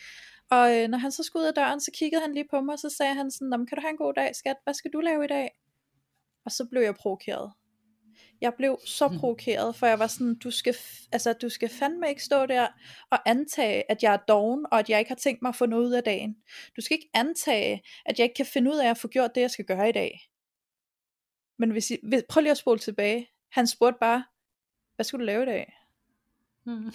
[0.52, 2.74] Og øh, når han så skulle ud af døren, så kiggede han lige på mig,
[2.74, 5.00] og så sagde han sådan, kan du have en god dag, skat, hvad skal du
[5.00, 5.50] lave i dag?
[6.46, 7.52] Og så blev jeg provokeret.
[8.42, 9.20] Jeg blev så mhm.
[9.20, 10.76] provokeret, for jeg var sådan, du skal,
[11.12, 12.68] altså, du skal fandme ikke stå der
[13.10, 15.66] og antage, at jeg er doven, og at jeg ikke har tænkt mig at få
[15.66, 16.36] noget ud af dagen.
[16.76, 19.42] Du skal ikke antage, at jeg ikke kan finde ud af at få gjort det,
[19.42, 20.30] jeg skal gøre i dag.
[21.60, 23.30] Men hvis I, hvis, prøv lige at spole tilbage.
[23.50, 24.24] Han spurgte bare,
[24.96, 25.74] hvad skulle du lave i dag?
[26.66, 26.92] Mm.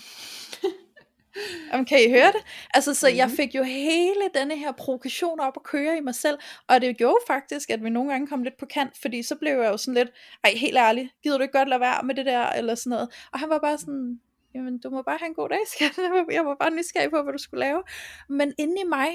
[1.73, 2.43] Jamen, kan I høre det?
[2.75, 3.19] Altså, så mm-hmm.
[3.19, 3.37] jeg mhm.
[3.37, 7.19] fik jo hele denne her provokation op at køre i mig selv, og det gjorde
[7.27, 9.95] faktisk, at vi nogle gange kom lidt på kant, fordi så blev jeg jo sådan
[9.95, 10.09] lidt,
[10.45, 13.09] ej, helt ærligt, gider du ikke godt lade være med det der, eller sådan noget.
[13.33, 14.21] Og han var bare sådan,
[14.55, 15.99] jamen, du må bare have en god dag, skat.
[16.37, 17.83] Jeg var bare nysgerrig på, hvad du skulle lave.
[18.29, 19.09] Men inde i mig,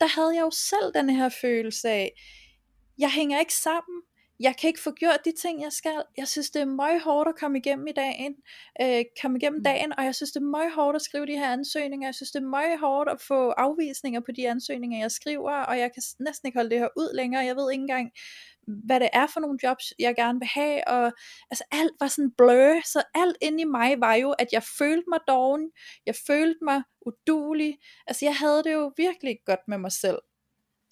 [0.00, 2.12] der havde jeg jo selv den her følelse af,
[2.98, 4.02] jeg hænger ikke sammen,
[4.40, 6.02] jeg kan ikke få gjort de ting, jeg skal.
[6.16, 8.34] Jeg synes, det er meget hårdt at komme igennem i dagen,
[8.82, 9.64] øh, komme igennem mm.
[9.64, 12.06] dagen, og jeg synes, det er meget hårdt at skrive de her ansøgninger.
[12.06, 15.78] Jeg synes, det er meget hårdt at få afvisninger på de ansøgninger, jeg skriver, og
[15.78, 17.44] jeg kan næsten ikke holde det her ud længere.
[17.44, 18.10] Jeg ved ikke engang,
[18.66, 21.12] hvad det er for nogle jobs, jeg gerne vil have, og
[21.50, 25.04] altså alt var sådan blø, så alt inde i mig var jo, at jeg følte
[25.08, 25.70] mig doven,
[26.06, 30.18] jeg følte mig udulig, altså jeg havde det jo virkelig godt med mig selv,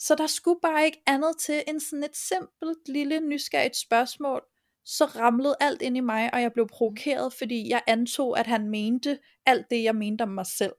[0.07, 4.43] så der skulle bare ikke andet til end sådan et simpelt lille nysgerrigt spørgsmål.
[4.85, 8.71] Så ramlede alt ind i mig, og jeg blev provokeret, fordi jeg antog, at han
[8.71, 10.73] mente alt det, jeg mente om mig selv.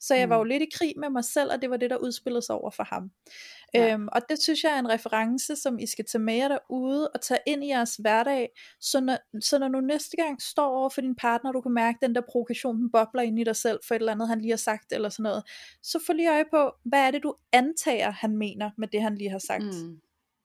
[0.00, 0.48] Så jeg var jo mm.
[0.48, 2.82] lidt i krig med mig selv, og det var det, der udspillede sig over for
[2.82, 3.10] ham.
[3.74, 3.92] Ja.
[3.94, 7.08] Øhm, og det synes jeg er en reference, som I skal tage med jer derude
[7.08, 8.48] og tage ind i jeres hverdag,
[8.80, 11.98] så når, så når du næste gang står over for din partner, du kan mærke
[12.02, 14.50] den der provokation, den bobler ind i dig selv for et eller andet, han lige
[14.50, 15.42] har sagt, eller sådan noget,
[15.82, 19.14] så få lige øje på, hvad er det, du antager, han mener med det, han
[19.14, 19.64] lige har sagt.
[19.64, 20.00] Mm.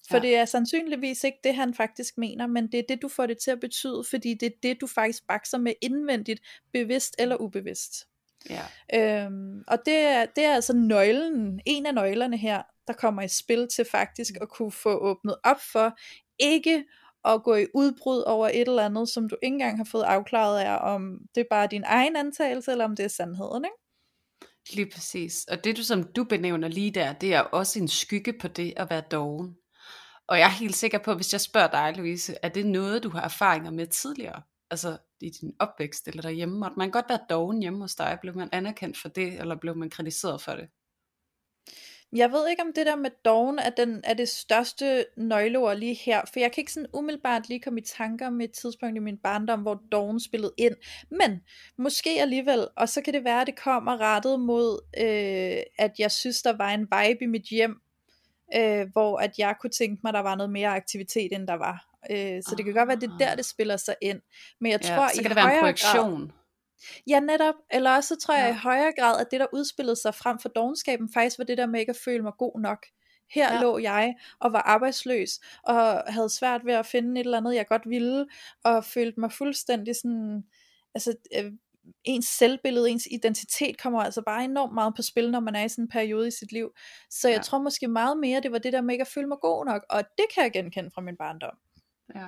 [0.09, 0.21] For ja.
[0.21, 3.37] det er sandsynligvis ikke det, han faktisk mener, men det er det, du får det
[3.37, 6.41] til at betyde, fordi det er det, du faktisk bakser med indvendigt,
[6.73, 8.07] bevidst eller ubevidst.
[8.49, 9.25] Ja.
[9.25, 13.27] Øhm, og det er, det er altså nøglen, en af nøglerne her, der kommer i
[13.27, 15.97] spil til faktisk at kunne få åbnet op for,
[16.39, 16.83] ikke
[17.25, 20.59] at gå i udbrud over et eller andet, som du ikke engang har fået afklaret
[20.59, 23.77] af, om det er bare din egen antagelse, eller om det er sandheden, ikke?
[24.73, 25.45] Lige præcis.
[25.51, 28.73] Og det du som du benævner lige der, det er også en skygge på det
[28.77, 29.55] at være doven.
[30.27, 33.09] Og jeg er helt sikker på, hvis jeg spørger dig, Louise, er det noget, du
[33.09, 34.41] har erfaringer med tidligere?
[34.75, 36.59] Altså i din opvækst eller derhjemme?
[36.59, 38.17] Måtte man godt være doven hjemme hos dig?
[38.21, 40.69] Blev man anerkendt for det, eller blev man kritiseret for det?
[42.15, 45.93] Jeg ved ikke om det der med doven er, den, er det største nøgleord lige
[45.93, 48.99] her, for jeg kan ikke sådan umiddelbart lige komme i tanker med et tidspunkt i
[48.99, 50.75] min barndom, hvor doven spillede ind.
[51.11, 51.41] Men
[51.77, 56.11] måske alligevel, og så kan det være, at det kommer rettet mod, øh, at jeg
[56.11, 57.81] synes, der var en vibe i mit hjem,
[58.55, 61.94] øh, hvor at jeg kunne tænke mig, der var noget mere aktivitet, end der var.
[62.11, 63.37] Øh, så det kan godt være, at det er der, ah.
[63.37, 64.21] det spiller sig ind.
[64.61, 66.19] Men jeg ja, tror, så kan i det være en projektion.
[66.19, 66.29] Grad,
[67.07, 67.55] Ja, netop.
[67.71, 68.53] Eller også så tror jeg ja.
[68.53, 71.65] i højere grad, at det der udspillede sig frem for dogenskaben, faktisk var det der
[71.65, 72.85] med ikke at føle mig god nok.
[73.29, 73.61] Her ja.
[73.61, 77.67] lå jeg og var arbejdsløs, og havde svært ved at finde et eller andet, jeg
[77.67, 78.25] godt ville,
[78.63, 80.43] og følte mig fuldstændig sådan,
[80.95, 81.51] altså øh,
[82.03, 85.69] ens selvbillede, ens identitet kommer altså bare enormt meget på spil, når man er i
[85.69, 86.71] sådan en periode i sit liv.
[87.09, 87.41] Så jeg ja.
[87.41, 89.85] tror måske meget mere, det var det der med ikke at føle mig god nok,
[89.89, 91.57] og det kan jeg genkende fra min barndom.
[92.15, 92.27] Ja.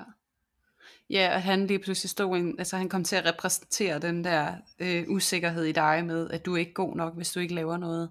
[1.09, 4.53] Ja, og han lige pludselig stod en, altså han kom til at repræsentere den der
[4.79, 7.77] øh, usikkerhed i dig med, at du er ikke god nok, hvis du ikke laver
[7.77, 8.09] noget.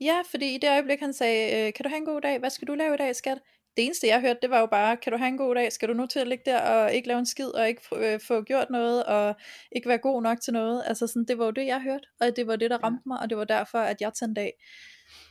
[0.00, 2.50] Ja, fordi i det øjeblik han sagde, øh, kan du have en god dag, hvad
[2.50, 3.38] skal du lave i dag, skat?
[3.76, 5.88] Det eneste jeg hørte, det var jo bare, kan du have en god dag, skal
[5.88, 8.42] du nu til at ligge der og ikke lave en skid, og ikke øh, få
[8.42, 9.34] gjort noget, og
[9.72, 10.82] ikke være god nok til noget.
[10.86, 13.20] Altså sådan, det var jo det, jeg hørte, og det var det, der ramte mig,
[13.20, 14.52] og det var derfor, at jeg tændte af.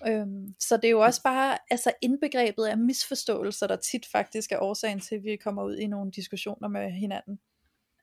[0.07, 4.59] Øhm, så det er jo også bare altså indbegrebet af misforståelser, der tit faktisk er
[4.59, 7.39] årsagen til, at vi kommer ud i nogle diskussioner med hinanden.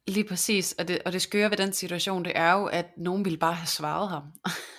[0.09, 3.25] Lige præcis, og det, og det skøre ved den situation, det er jo, at nogen
[3.25, 4.23] ville bare have svaret ham.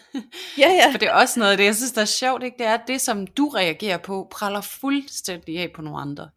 [0.64, 0.92] ja, ja.
[0.92, 2.58] For det er også noget af det, jeg synes, der er sjovt, ikke?
[2.58, 6.30] det er, at det, som du reagerer på, praller fuldstændig af på nogle andre.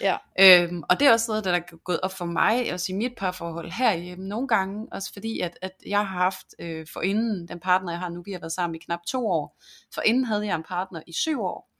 [0.00, 0.16] Ja.
[0.40, 3.12] Øhm, og det er også noget, der er gået op for mig, også i mit
[3.16, 7.60] parforhold herhjemme nogle gange, også fordi, at, at jeg har haft øh, for inden den
[7.60, 9.62] partner, jeg har nu, vi har været sammen i knap to år,
[9.94, 11.70] for inden havde jeg en partner i syv år.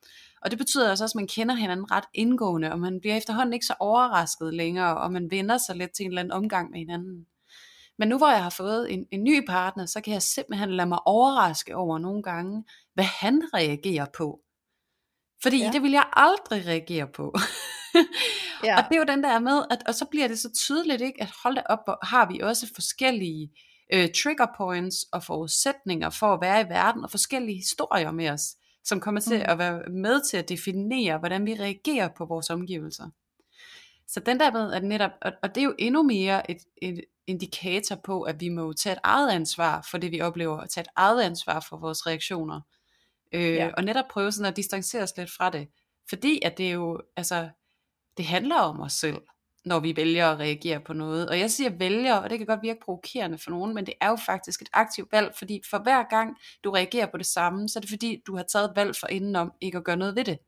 [0.43, 3.53] Og det betyder altså også, at man kender hinanden ret indgående, og man bliver efterhånden
[3.53, 6.79] ikke så overrasket længere, og man vender sig lidt til en eller anden omgang med
[6.79, 7.27] hinanden.
[7.99, 10.89] Men nu hvor jeg har fået en, en ny partner, så kan jeg simpelthen lade
[10.89, 12.65] mig overraske over nogle gange,
[12.95, 14.41] hvad han reagerer på.
[15.43, 15.71] Fordi ja.
[15.73, 17.35] det vil jeg aldrig reagere på.
[18.65, 18.77] ja.
[18.79, 21.23] Og det er jo den der med, at, og så bliver det så tydeligt, ikke,
[21.23, 23.51] at hold da op, har vi også forskellige
[23.93, 28.57] øh, trigger points og forudsætninger for at være i verden, og forskellige historier med os,
[28.85, 29.45] som kommer til mm.
[29.49, 33.09] at være med til at definere, hvordan vi reagerer på vores omgivelser.
[34.09, 37.05] Så den der med, at netop, og, og det er jo endnu mere et, et
[37.27, 40.83] indikator på, at vi må tage et eget ansvar for det, vi oplever, og tage
[40.83, 42.61] et eget ansvar for vores reaktioner.
[43.33, 43.71] Øh, ja.
[43.77, 45.69] Og netop prøve sådan at distancere os lidt fra det.
[46.09, 47.49] Fordi at det er jo, altså,
[48.17, 49.17] det handler om os selv,
[49.65, 51.29] når vi vælger at reagere på noget.
[51.29, 54.09] Og jeg siger vælger, og det kan godt virke provokerende for nogen, men det er
[54.09, 57.79] jo faktisk et aktivt valg, fordi for hver gang du reagerer på det samme, så
[57.79, 60.25] er det fordi, du har taget et valg for indenom ikke at gøre noget ved
[60.25, 60.39] det.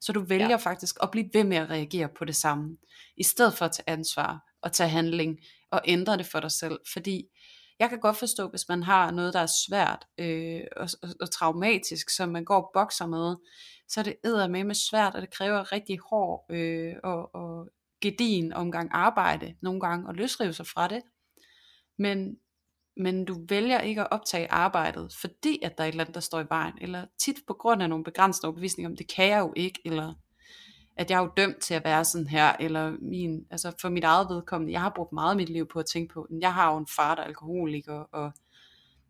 [0.00, 0.56] Så du vælger ja.
[0.56, 2.76] faktisk at blive ved med at reagere på det samme,
[3.16, 5.38] i stedet for at tage ansvar og tage handling
[5.70, 6.78] og ændre det for dig selv.
[6.92, 7.24] Fordi
[7.78, 11.30] jeg kan godt forstå, hvis man har noget, der er svært øh, og, og, og
[11.30, 13.36] traumatisk, som man går og bokser med,
[13.90, 17.68] så er det med med svært, og det kræver rigtig hård øh, og, og
[18.00, 21.02] gedin omgang arbejde nogle gange, og løsrive sig fra det.
[21.98, 22.36] Men,
[22.96, 26.20] men du vælger ikke at optage arbejdet, fordi at der er et eller andet, der
[26.20, 29.40] står i vejen, eller tit på grund af nogle begrænsende overbevisninger om, det kan jeg
[29.40, 30.14] jo ikke, eller
[30.96, 34.04] at jeg er jo dømt til at være sådan her, eller min, altså for mit
[34.04, 36.72] eget vedkommende, jeg har brugt meget af mit liv på at tænke på, jeg har
[36.72, 38.32] jo en far, der er alkoholiker, og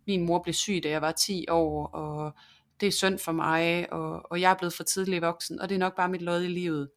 [0.06, 2.32] min mor blev syg, da jeg var 10 år, og
[2.80, 5.74] det er synd for mig, og, og jeg er blevet for tidlig voksen, og det
[5.74, 6.90] er nok bare mit lod i livet.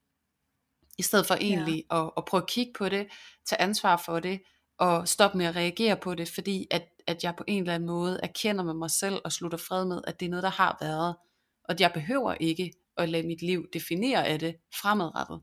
[0.97, 2.05] I stedet for egentlig ja.
[2.05, 3.07] at, at prøve at kigge på det,
[3.45, 4.41] tage ansvar for det,
[4.77, 7.87] og stoppe med at reagere på det, fordi at, at jeg på en eller anden
[7.87, 10.77] måde erkender med mig selv og slutter fred med, at det er noget, der har
[10.81, 11.15] været,
[11.63, 15.41] og jeg behøver ikke at lade mit liv definere af det fremadrettet.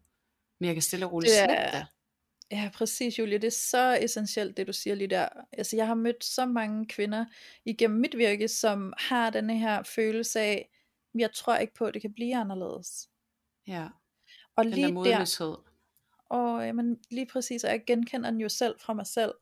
[0.60, 1.86] Men jeg kan stille og roligt slippe det.
[2.50, 3.38] Ja, præcis Julie.
[3.38, 5.28] Det er så essentielt, det du siger lige der.
[5.52, 7.24] Altså, jeg har mødt så mange kvinder
[7.64, 10.70] igennem mit virke, som har den her følelse af,
[11.14, 13.08] jeg tror ikke på, at det kan blive anderledes.
[13.66, 13.88] Ja,
[14.56, 15.54] og den lige der modløshed.
[16.28, 19.34] Og jamen, lige præcis, og jeg genkender den jo selv fra mig selv.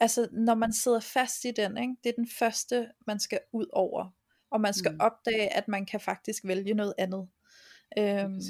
[0.00, 3.66] Altså, når man sidder fast i den, ikke, det er den første, man skal ud
[3.72, 4.10] over.
[4.50, 5.00] Og man skal mm.
[5.00, 7.28] opdage, at man kan faktisk vælge noget andet.
[7.98, 8.40] Øhm,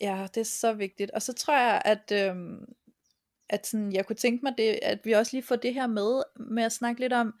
[0.00, 1.10] ja, det er så vigtigt.
[1.10, 2.64] Og så tror jeg, at, øhm,
[3.50, 6.22] at sådan, jeg kunne tænke mig, det, at vi også lige får det her med,
[6.50, 7.34] med at snakke lidt om,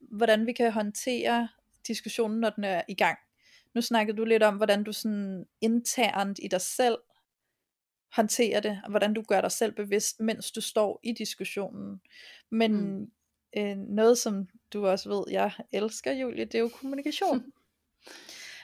[0.00, 1.48] hvordan vi kan håndtere
[1.86, 3.18] diskussionen, når den er i gang.
[3.74, 6.98] Nu snakkede du lidt om, hvordan du sådan internt i dig selv
[8.12, 12.00] håndterer det, og hvordan du gør dig selv bevidst, mens du står i diskussionen.
[12.50, 13.10] Men mm.
[13.56, 17.44] øh, noget, som du også ved, jeg elsker, Julie, det er jo kommunikation.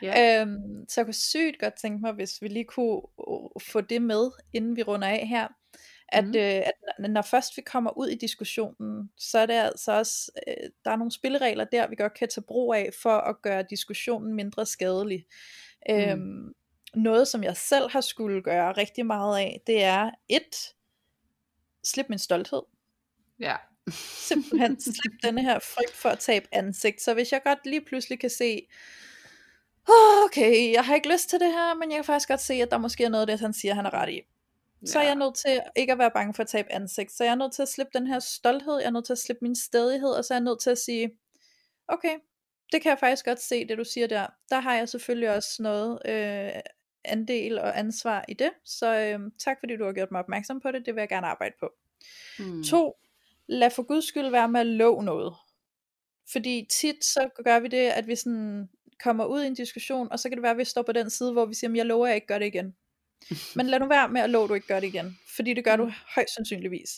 [0.05, 0.43] Yeah.
[0.43, 3.03] Øhm, så jeg kunne sygt godt tænke mig, hvis vi lige kunne
[3.61, 5.49] få det med, inden vi runder af her,
[6.09, 6.37] at, mm.
[6.37, 6.73] øh, at
[7.11, 10.97] når først vi kommer ud i diskussionen, så er det altså også, øh, der er
[10.97, 15.27] nogle spilleregler der, vi godt kan tage brug af, for at gøre diskussionen mindre skadelig.
[15.89, 15.95] Mm.
[15.95, 16.55] Øhm,
[16.95, 20.75] noget, som jeg selv har skulle gøre rigtig meget af, det er et,
[21.85, 22.63] slip min stolthed.
[23.41, 23.57] Ja.
[24.29, 27.03] Simpelthen slip denne her frygt for at tabe ansigt.
[27.03, 28.67] Så hvis jeg godt lige pludselig kan se,
[30.25, 32.71] okay, jeg har ikke lyst til det her, men jeg kan faktisk godt se, at
[32.71, 34.21] der måske er noget af det, han siger, han er ret i.
[34.85, 37.13] Så er jeg nødt til ikke at være bange for at tabe ansigt.
[37.13, 39.19] Så jeg er nødt til at slippe den her stolthed, jeg er nødt til at
[39.19, 41.11] slippe min stedighed, og så er jeg nødt til at sige,
[41.89, 42.19] okay,
[42.73, 44.27] det kan jeg faktisk godt se, det du siger der.
[44.51, 46.61] Der har jeg selvfølgelig også noget øh,
[47.05, 48.51] andel og ansvar i det.
[48.65, 51.27] Så øh, tak fordi du har gjort mig opmærksom på det, det vil jeg gerne
[51.27, 51.71] arbejde på.
[52.39, 52.65] Hmm.
[52.65, 52.97] To,
[53.47, 55.35] lad for guds skyld være med at love noget.
[56.33, 58.69] Fordi tit så gør vi det, at vi sådan
[59.03, 61.11] kommer ud i en diskussion, og så kan det være, at vi står på den
[61.11, 62.77] side, hvor vi siger, jeg lover, at jeg ikke gør det igen.
[63.57, 65.65] Men lad nu være med at love, at du ikke gør det igen, fordi det
[65.65, 65.93] gør du mm.
[66.15, 66.91] højst sandsynligvis.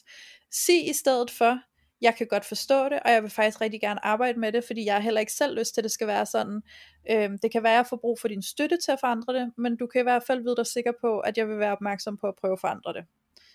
[0.50, 1.58] Sig i stedet for,
[2.00, 4.84] jeg kan godt forstå det, og jeg vil faktisk rigtig gerne arbejde med det, fordi
[4.84, 6.62] jeg har heller ikke selv lyst til, at det skal være sådan.
[7.10, 9.52] Øhm, det kan være, at jeg får brug for din støtte til at forandre det,
[9.58, 12.18] men du kan i hvert fald vide dig sikker på, at jeg vil være opmærksom
[12.18, 13.04] på at prøve at forandre det,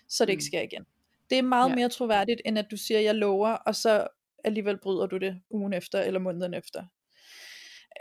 [0.08, 0.32] så det mm.
[0.32, 0.84] ikke sker igen.
[1.30, 1.74] Det er meget ja.
[1.74, 4.06] mere troværdigt, end at du siger, jeg lover, og så
[4.44, 6.84] alligevel bryder du det ugen efter eller måneden efter.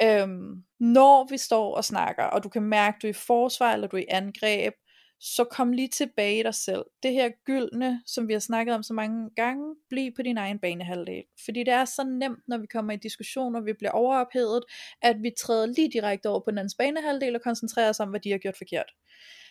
[0.03, 3.73] Øhm, når vi står og snakker, og du kan mærke, at du er i forsvar,
[3.73, 4.73] eller du er i angreb,
[5.19, 6.83] så kom lige tilbage i dig selv.
[7.03, 10.59] Det her gyldne, som vi har snakket om så mange gange, bliv på din egen
[10.59, 11.23] banehalvdel.
[11.45, 14.63] Fordi det er så nemt, når vi kommer i diskussioner, og vi bliver overophedet,
[15.01, 18.19] at vi træder lige direkte over på den andens banehalvdel og koncentrerer os om, hvad
[18.19, 18.91] de har gjort forkert.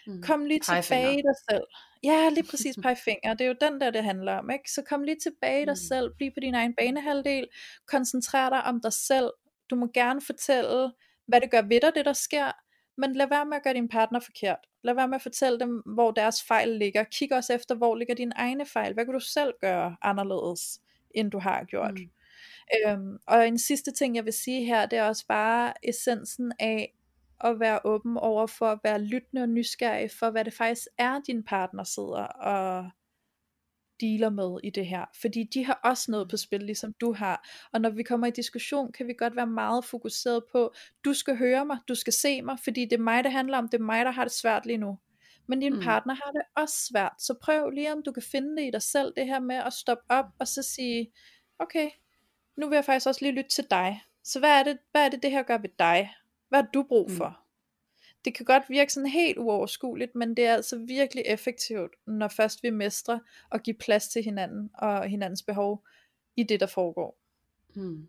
[0.07, 0.23] Mm.
[0.23, 1.65] Kom lige tilbage i dig selv.
[2.05, 3.35] Ja, lige præcis pegefinger.
[3.35, 4.51] Det er jo den der, det handler om.
[4.51, 4.71] Ikke?
[4.71, 5.87] Så kom lige tilbage i dig mm.
[5.89, 6.11] selv.
[6.17, 7.47] Bliv på din egen banehalvdel.
[7.87, 9.31] Koncentrer dig om dig selv.
[9.71, 10.93] Du må gerne fortælle,
[11.27, 12.53] hvad det gør ved dig, det der sker.
[12.97, 14.59] Men lad være med at gøre din partner forkert.
[14.83, 17.05] Lad være med at fortælle dem, hvor deres fejl ligger.
[17.05, 18.95] Kig også efter, hvor ligger dine egne fejl.
[18.95, 20.81] Hvad kan du selv gøre anderledes,
[21.15, 21.95] end du har gjort?
[21.95, 22.11] Mm.
[22.87, 26.95] Øhm, og en sidste ting, jeg vil sige her, det er også bare essensen af
[27.41, 31.21] at være åben over for at være lyttende og nysgerrig for, hvad det faktisk er,
[31.27, 32.91] din partner sidder og
[34.01, 35.05] dealer med i det her.
[35.21, 37.49] Fordi de har også noget på spil, ligesom du har.
[37.73, 40.75] Og når vi kommer i diskussion, kan vi godt være meget fokuseret på,
[41.05, 43.69] du skal høre mig, du skal se mig, fordi det er mig, det handler om,
[43.69, 44.99] det er mig, der har det svært lige nu.
[45.49, 45.81] Men din mm.
[45.81, 48.83] partner har det også svært, så prøv lige om du kan finde det i dig
[48.83, 51.13] selv, det her med at stoppe op og så sige,
[51.59, 51.91] okay,
[52.57, 54.03] nu vil jeg faktisk også lige lytte til dig.
[54.25, 56.15] Så hvad er det, hvad er det, det her gør ved dig?
[56.49, 57.17] Hvad har du brug mm.
[57.17, 57.29] for?
[57.29, 57.44] Mm.
[58.25, 62.63] Det kan godt virke sådan helt uoverskueligt, men det er altså virkelig effektivt, når først
[62.63, 63.19] vi mestrer
[63.51, 65.85] og give plads til hinanden og hinandens behov
[66.37, 67.19] i det, der foregår.
[67.75, 68.09] Mm.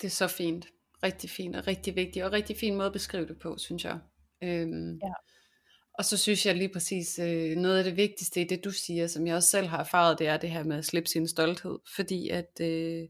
[0.00, 0.68] Det er så fint.
[1.02, 3.98] Rigtig fint og rigtig vigtigt, og rigtig fin måde at beskrive det på, synes jeg.
[4.42, 5.12] Øhm, ja.
[5.94, 9.06] Og så synes jeg lige præcis, øh, noget af det vigtigste i det du siger,
[9.06, 11.78] som jeg også selv har erfaret, det er det her med at slippe sin stolthed.
[11.96, 13.08] Fordi at, øh,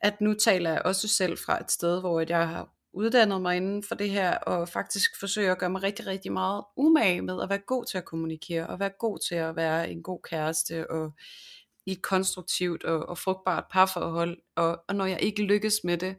[0.00, 3.82] at nu taler jeg også selv fra et sted, hvor jeg har uddannet mig inden
[3.82, 7.48] for det her, og faktisk forsøger at gøre mig rigtig, rigtig meget umage med at
[7.48, 11.12] være god til at kommunikere, og være god til at være en god kæreste, og
[11.86, 14.38] i et konstruktivt og, og frugtbart parforhold.
[14.56, 16.16] Og, og når jeg ikke lykkes med det,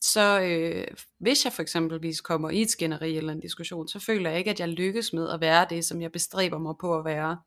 [0.00, 0.86] så øh,
[1.18, 4.50] hvis jeg for eksempelvis kommer i et skænderi eller en diskussion, så føler jeg ikke,
[4.50, 7.38] at jeg lykkes med at være det, som jeg bestræber mig på at være.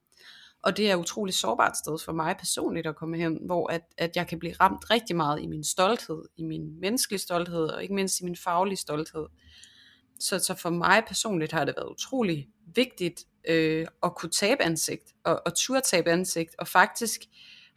[0.64, 3.82] Og det er et utroligt sårbart sted for mig personligt at komme hen, hvor at,
[3.97, 7.82] at jeg kan blive ramt rigtig meget i min stolthed, i min menneskelige stolthed, og
[7.82, 9.26] ikke mindst i min faglige stolthed.
[10.20, 15.14] Så, så for mig personligt har det været utrolig vigtigt øh, at kunne tabe ansigt,
[15.24, 17.22] og, og turde tabe ansigt, og faktisk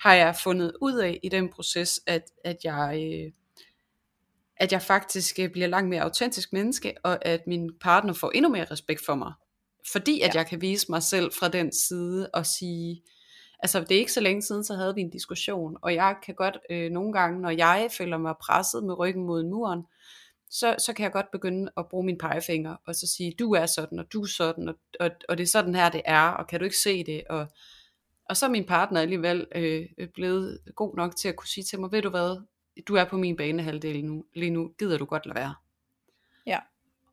[0.00, 3.22] har jeg fundet ud af i den proces, at, at jeg...
[3.26, 3.32] Øh,
[4.56, 8.50] at jeg faktisk øh, bliver langt mere autentisk menneske, og at min partner får endnu
[8.50, 9.32] mere respekt for mig.
[9.92, 10.38] Fordi at ja.
[10.38, 13.02] jeg kan vise mig selv fra den side og sige,
[13.58, 16.34] altså det er ikke så længe siden, så havde vi en diskussion, og jeg kan
[16.34, 19.82] godt øh, nogle gange, når jeg føler mig presset med ryggen mod muren,
[20.50, 23.66] så, så kan jeg godt begynde at bruge min pegefinger, og så sige, du er
[23.66, 26.46] sådan, og du er sådan, og, og, og det er sådan her, det er, og
[26.46, 27.46] kan du ikke se det, og,
[28.28, 31.80] og så er min partner alligevel øh, blevet god nok til at kunne sige til
[31.80, 32.42] mig, ved du hvad,
[32.88, 35.54] du er på min banehalvdel nu, lige nu, gider du godt lade være.
[36.46, 36.58] Ja.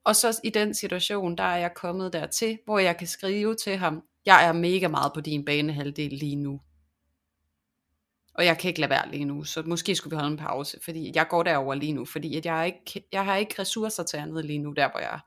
[0.10, 3.78] Og så i den situation, der er jeg kommet dertil, hvor jeg kan skrive til
[3.78, 6.62] ham, jeg er mega meget på din banehalvdel lige nu.
[8.34, 10.80] Og jeg kan ikke lade være lige nu, så måske skulle vi holde en pause,
[10.84, 14.18] fordi jeg går derover lige nu, fordi at jeg, ikke, jeg har ikke ressourcer til
[14.18, 15.20] andet lige nu, der hvor jeg er.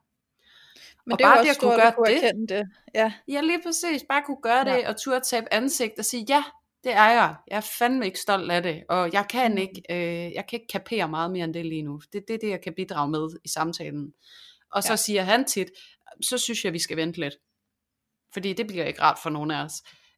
[1.06, 2.68] Men og det er bare også det at kunne gøre kunne det, det.
[2.94, 3.12] Ja.
[3.28, 4.76] ja, lige præcis, bare kunne gøre ja.
[4.76, 6.44] det, og turde tabe ansigt og sige, ja,
[6.84, 7.34] det er jeg.
[7.50, 9.58] Jeg er fandme ikke stolt af det, og jeg kan mm.
[9.58, 12.00] ikke, øh, jeg kan ikke kapere meget mere end det lige nu.
[12.12, 14.12] Det er det, det, jeg kan bidrage med i samtalen.
[14.72, 14.96] Og så ja.
[14.96, 15.68] siger han tit,
[16.22, 17.34] så synes jeg, vi skal vente lidt.
[18.32, 19.72] Fordi det bliver ikke rart for nogen af os.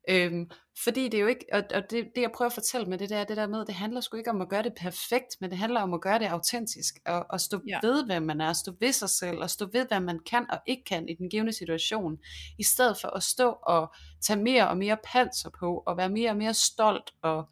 [0.08, 0.50] Øhm,
[0.84, 3.10] fordi det er jo ikke, og, og det, det jeg prøver at fortælle med det
[3.10, 5.58] der, det der med, det handler sgu ikke om at gøre det perfekt, men det
[5.58, 7.78] handler om at gøre det autentisk, og, og stå ja.
[7.82, 10.58] ved, hvem man er, stå ved sig selv, og stå ved, hvad man kan og
[10.66, 12.18] ikke kan i den givende situation,
[12.58, 16.30] i stedet for at stå og tage mere og mere panser på, og være mere
[16.30, 17.48] og mere stolt, og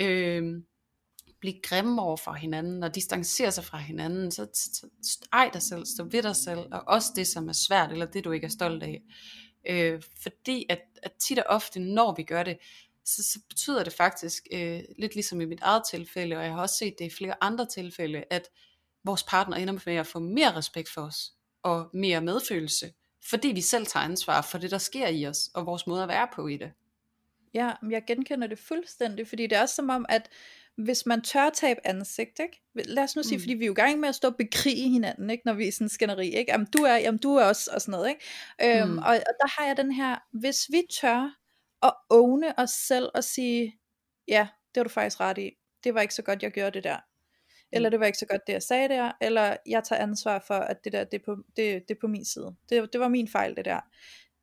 [0.00, 0.66] øhm,
[1.42, 5.62] blive grimme over for hinanden, og distancere sig fra hinanden, så, så, så ej dig
[5.62, 8.44] selv, stå ved dig selv, og også det, som er svært, eller det, du ikke
[8.44, 9.02] er stolt af.
[9.68, 12.58] Øh, fordi at, at tit og ofte, når vi gør det,
[13.04, 16.60] så, så betyder det faktisk, øh, lidt ligesom i mit eget tilfælde, og jeg har
[16.60, 18.48] også set det i flere andre tilfælde, at
[19.04, 21.32] vores partner ender med at få mere respekt for os,
[21.62, 22.92] og mere medfølelse,
[23.30, 26.08] fordi vi selv tager ansvar for det, der sker i os, og vores måde at
[26.08, 26.72] være på i det.
[27.54, 30.28] Ja, jeg genkender det fuldstændig, fordi det er også som om, at
[30.76, 32.62] hvis man tør tabe ansigt, ikke?
[32.74, 33.42] lad os nu sige, mm.
[33.42, 35.42] fordi vi er jo i gang med at stå og bekrige hinanden, ikke?
[35.46, 36.52] når vi er sådan en skænderi, ikke?
[36.52, 38.80] Jamen, du er, jamen, du er også, og sådan noget, ikke?
[38.80, 38.98] Øhm, mm.
[38.98, 41.38] og, og der har jeg den her, hvis vi tør
[41.82, 43.78] at åne os selv og sige,
[44.28, 45.50] ja, det har du faktisk ret i,
[45.84, 46.98] det var ikke så godt, jeg gjorde det der,
[47.72, 47.90] eller mm.
[47.90, 50.84] det var ikke så godt det jeg sagde der, eller jeg tager ansvar for at
[50.84, 52.54] det der det er på, det, det er på min side.
[52.68, 53.80] Det, det var min fejl det der.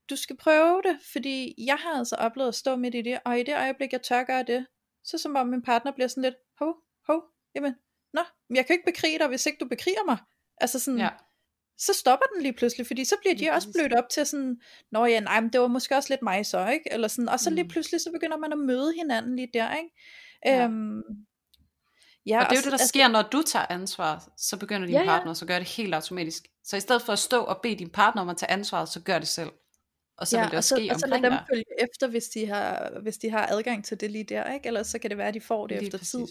[0.10, 3.40] Du skal prøve det, fordi jeg har altså oplevet at stå midt i det, og
[3.40, 4.66] i det øjeblik jeg tør gøre det,
[5.10, 6.74] så som om min partner bliver sådan lidt, hov,
[7.07, 7.24] hov,
[7.55, 7.76] jamen,
[8.14, 10.18] nå, men jeg kan ikke bekrige dig, hvis ikke du bekriger mig.
[10.62, 11.10] Altså sådan, ja.
[11.78, 14.62] så stopper den lige pludselig, fordi så bliver de ja, også blødt op til sådan,
[14.91, 16.93] nå ja, nej, men det var måske også lidt mig så, ikke?
[16.93, 17.70] Eller sådan, og så lige mm.
[17.70, 19.89] pludselig, så begynder man at møde hinanden lige der, ikke?
[20.45, 20.64] Ja.
[20.64, 21.01] Øhm,
[22.26, 24.86] Ja, og det er jo det, der altså, sker, når du tager ansvar, så begynder
[24.86, 25.05] din ja, ja.
[25.05, 26.47] partner så gør det helt automatisk.
[26.64, 28.99] Så i stedet for at stå og bede din partner om at tage ansvar, så
[28.99, 29.49] gør det selv
[30.20, 31.84] og så ja, vil det også ske og så, omkring og så lad dem følge
[31.84, 34.67] efter, hvis de, har, hvis de har adgang til det lige der, ikke?
[34.67, 36.11] Ellers så kan det være, at de får det lige efter præcis.
[36.11, 36.28] tid.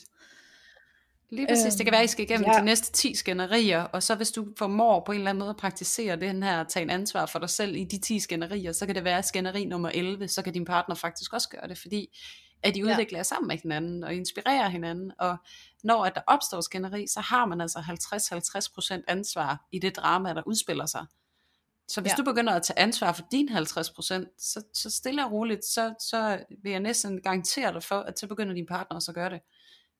[1.30, 2.58] Lige præcis, øhm, det kan være, at I skal igennem ja.
[2.58, 5.56] de næste 10 skænderier, og så hvis du formår på en eller anden måde at
[5.56, 8.94] praktisere den her, tage en ansvar for dig selv i de 10 skænderier, så kan
[8.94, 12.18] det være skænderi nummer 11, så kan din partner faktisk også gøre det, fordi
[12.62, 15.36] at I udvikler jer sammen med hinanden, og inspirerer hinanden, og
[15.84, 20.42] når at der opstår skænderi, så har man altså 50-50% ansvar i det drama, der
[20.46, 21.06] udspiller sig.
[21.88, 22.16] Så hvis Ja.
[22.16, 23.54] du begynder at tage ansvar for din 50%,
[24.38, 28.26] så, så stille og roligt, så, så vil jeg næsten garantere dig for, at så
[28.26, 29.40] begynder din partner også at gøre det.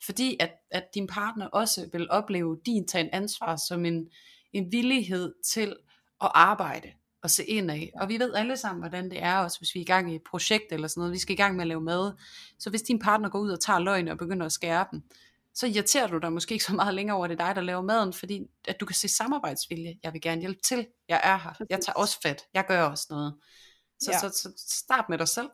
[0.05, 4.07] Fordi at, at din partner også vil opleve din tagen ansvar som en,
[4.53, 5.76] en villighed til
[6.22, 6.89] at arbejde
[7.22, 7.93] og se ind af.
[8.01, 10.14] Og vi ved alle sammen, hvordan det er også, hvis vi er i gang i
[10.14, 11.12] et projekt eller sådan noget.
[11.12, 12.12] Vi skal i gang med at lave mad.
[12.59, 15.03] Så hvis din partner går ud og tager løgn og begynder at skære dem,
[15.59, 17.63] så irriterer du dig måske ikke så meget længere over, at det er dig, der
[17.63, 19.99] laver maden, fordi at du kan se samarbejdsvilje.
[20.03, 20.87] Jeg vil gerne hjælpe til.
[21.09, 21.67] Jeg er her.
[21.71, 22.43] Jeg tager også fat.
[22.55, 23.35] Jeg gør også noget.
[24.01, 24.19] Så, Ja.
[24.19, 25.51] så, så start med dig selv.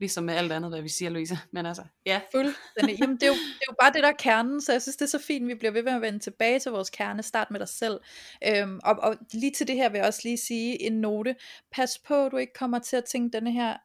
[0.00, 1.38] Ligesom med alt andet, hvad vi siger, Louise.
[1.52, 2.20] Men altså, ja.
[2.34, 2.98] Fuldstændig.
[3.00, 4.96] Jamen, det, er jo, det er jo bare det, der er kernen, så jeg synes,
[4.96, 7.22] det er så fint, vi bliver ved med at vende tilbage til vores kerne.
[7.22, 8.00] Start med dig selv.
[8.48, 11.36] Øhm, og, og lige til det her vil jeg også lige sige en note.
[11.72, 13.76] Pas på, at du ikke kommer til at tænke denne her,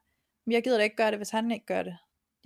[0.46, 1.96] "Men jeg gider da ikke gøre det, hvis han ikke gør det.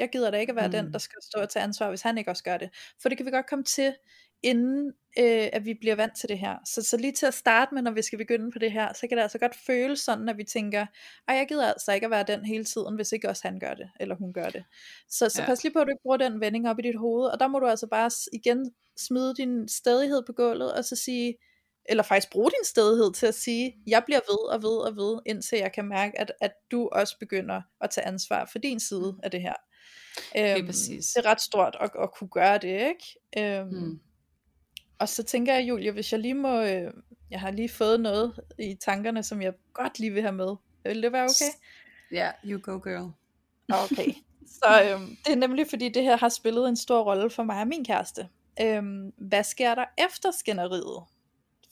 [0.01, 0.73] Jeg gider da ikke at være mm.
[0.73, 0.93] den, Mm.
[0.93, 2.71] der skal stå og tage ansvar, hvis han ikke også gør det.
[3.03, 3.95] For det kan vi godt komme til,
[4.43, 4.87] inden
[5.19, 6.57] øh, at vi bliver vant til det her.
[6.67, 9.07] Så, så lige til at starte med, når vi skal begynde på det her, så
[9.07, 10.87] kan det altså godt føles sådan, at vi tænker,
[11.29, 13.75] ej, jeg gider altså ikke at være den hele tiden, hvis ikke også han gør
[13.75, 14.65] det, eller hun gør det.
[15.09, 15.47] Så, så ja.
[15.47, 17.49] Pas lige på, at du ikke bruger den vending op i dit hoved, og der
[17.49, 21.35] må du altså bare igen smide din stedighed på gulvet, og så sige,
[21.89, 25.19] eller faktisk bruge din stedighed til at sige, jeg bliver ved og ved og ved,
[25.27, 29.17] indtil jeg kan mærke, at, at du også begynder at tage ansvar for din side
[29.23, 29.55] af det her.
[30.39, 31.07] Øhm, præcis.
[31.13, 33.59] det er ret stort at, at kunne gøre det, ikke?
[33.61, 34.01] Øhm, Mm.
[34.99, 36.93] og så tænker jeg, Julia, hvis jeg lige må, øh,
[37.31, 40.57] jeg har lige fået noget i tankerne, som jeg godt lige vil have med.
[40.85, 41.53] Vil det være okay?
[42.13, 43.11] Ja, you go girl.
[43.69, 44.13] Okay.
[44.63, 47.61] Så øhm, det er nemlig fordi, det her har spillet en stor rolle for mig
[47.61, 48.29] og min kæreste.
[48.61, 51.03] Øhm, hvad sker der efter skænderiet?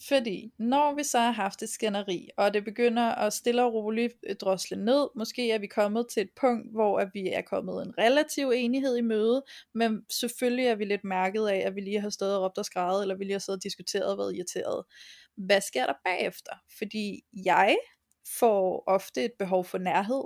[0.03, 4.15] Fordi når vi så har haft et skænderi, og det begynder at stille og roligt
[4.29, 7.83] øh, drosle ned, måske er vi kommet til et punkt, hvor at vi er kommet
[7.83, 9.43] en relativ enighed i møde,
[9.75, 12.65] men selvfølgelig er vi lidt mærket af, at vi lige har stået og råbt og
[12.65, 14.85] skrevet, eller vi lige har siddet og diskuteret og været irriteret.
[15.37, 16.53] Hvad sker der bagefter?
[16.79, 17.77] Fordi jeg
[18.39, 20.25] får ofte et behov for nærhed,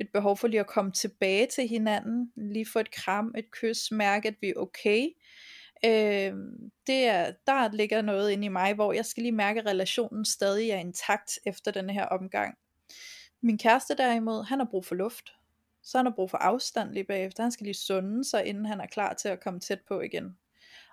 [0.00, 3.90] et behov for lige at komme tilbage til hinanden, lige få et kram, et kys,
[3.90, 5.08] mærke, at vi er okay.
[5.84, 6.32] Øh,
[6.86, 10.24] det er, der ligger noget inde i mig, hvor jeg skal lige mærke, at relationen
[10.24, 12.54] stadig er intakt efter den her omgang.
[13.42, 15.32] Min kæreste derimod, han har brug for luft.
[15.82, 17.42] Så han har brug for afstand lige bagefter.
[17.42, 20.36] Han skal lige sunde sig, inden han er klar til at komme tæt på igen.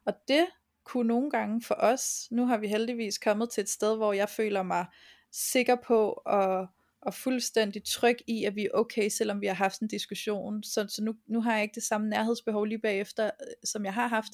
[0.05, 0.47] Og det
[0.83, 4.29] kunne nogle gange for os, nu har vi heldigvis kommet til et sted, hvor jeg
[4.29, 4.85] føler mig
[5.31, 6.67] sikker på og,
[7.01, 10.63] og fuldstændig tryg i, at vi er okay, selvom vi har haft en diskussion.
[10.63, 13.93] Så, så nu, nu har jeg ikke det samme nærhedsbehov lige bagefter, øh, som jeg
[13.93, 14.31] har haft,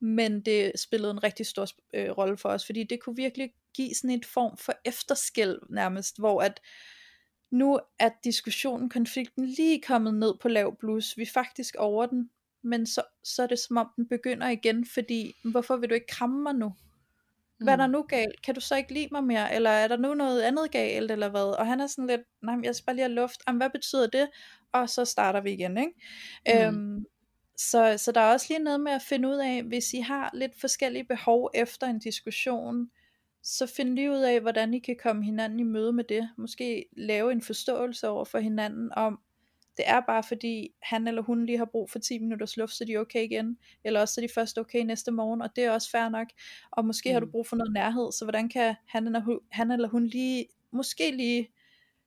[0.00, 3.94] men det spillede en rigtig stor øh, rolle for os, fordi det kunne virkelig give
[3.94, 6.60] sådan en form for efterskæld nærmest, hvor at
[7.50, 12.30] nu er diskussionen, konflikten lige kommet ned på lav blus, vi er faktisk over den,
[12.62, 16.06] men så, så er det som om den begynder igen, fordi hvorfor vil du ikke
[16.06, 16.72] kramme mig nu?
[17.58, 18.42] Hvad er der nu galt?
[18.42, 19.54] Kan du så ikke lide mig mere?
[19.54, 21.58] Eller er der nu noget andet galt, eller hvad?
[21.58, 23.40] Og han er sådan lidt, nej, jeg skal bare lige have luft.
[23.48, 24.28] Jamen, hvad betyder det?
[24.72, 25.92] Og så starter vi igen, ikke?
[26.46, 26.76] Mm.
[26.76, 27.04] Øhm,
[27.56, 30.30] så, så der er også lige noget med at finde ud af, hvis I har
[30.34, 32.90] lidt forskellige behov efter en diskussion,
[33.42, 36.30] så find lige ud af, hvordan I kan komme hinanden i møde med det.
[36.36, 39.20] Måske lave en forståelse over for hinanden om,
[39.76, 42.84] det er bare fordi, han eller hun lige har brug for 10 minutters luft, så
[42.84, 43.58] de er okay igen.
[43.84, 46.28] Eller også så er de først okay næste morgen, og det er også fair nok.
[46.70, 47.12] Og måske mm.
[47.12, 47.32] har du Mm.
[47.32, 51.10] brug for noget nærhed, så hvordan kan han eller, hun, han eller hun lige, måske
[51.10, 51.50] lige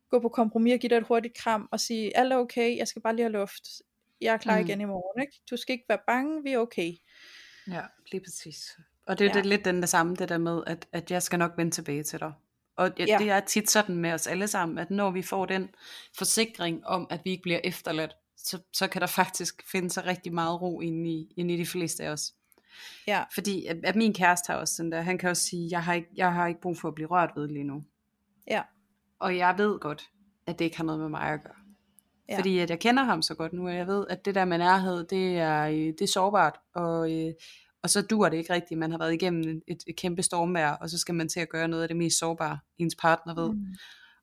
[0.09, 2.87] gå på kompromis og give dig et hurtigt kram og sige, alt er okay, jeg
[2.87, 3.81] skal bare lige have luft.
[4.21, 4.65] Jeg er klar mm.
[4.65, 5.41] Igen i morgen, ikke?
[5.49, 6.93] Du skal ikke være bange, vi er okay.
[7.67, 8.77] Ja, lige præcis.
[9.07, 9.35] Og det er Ja.
[9.35, 9.37] ja.
[9.41, 12.03] det, lidt den der samme, det der med, at, at jeg skal nok vende tilbage
[12.03, 12.33] til dig.
[12.75, 13.17] Og ja, Ja.
[13.19, 15.69] det er tit sådan med os alle sammen, at når vi får den
[16.17, 20.33] forsikring om, at vi ikke bliver efterladt, så, så kan der faktisk finde sig rigtig
[20.33, 22.33] meget ro inde i, inde i de fleste af os.
[23.07, 25.83] Ja, Fordi at, at min kæreste har også sådan der, han kan også sige, jeg
[25.83, 27.83] har, ikke, jeg har ikke brug for at blive rørt ved lige nu.
[28.47, 28.61] ja,
[29.19, 30.09] Og jeg ved godt,
[30.47, 31.55] at det ikke har noget med mig at gøre.
[32.29, 32.37] Ja.
[32.37, 34.57] Fordi at jeg kender ham så godt nu, og jeg ved, at det der med
[34.57, 37.33] nærhed, det er, øh, det er sårbart, og, øh,
[37.83, 38.79] og så dur det ikke rigtigt.
[38.79, 41.67] Man har været igennem et, et kæmpe stormvejr, og så skal man til at gøre
[41.67, 43.53] noget af det mest sårbare, ens partner ved.
[43.53, 43.65] Mm.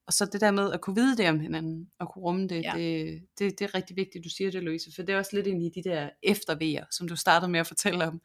[0.06, 2.62] Og så det der med at kunne vide det om hinanden, og kunne rumme det,
[2.62, 2.72] Ja.
[2.76, 5.46] det, det, det er rigtig vigtigt, du siger det, Louise, for det er også lidt
[5.46, 8.20] ind i de der eftervejer, som du startede med at fortælle om,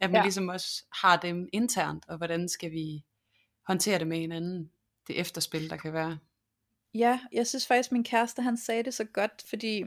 [0.00, 0.22] at man ja.
[0.22, 3.04] ligesom også har dem internt, og hvordan skal vi
[3.66, 4.70] håndtere det med hinanden,
[5.08, 6.18] det efterspil, der kan være.
[6.94, 9.84] Ja, jeg synes faktisk, min kæreste, han sagde det så godt, fordi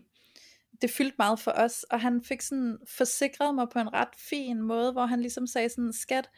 [0.82, 4.62] det fyldte meget for os, og han fik sådan forsikret mig på en ret fin
[4.62, 6.30] måde, hvor han ligesom sagde sådan, skat,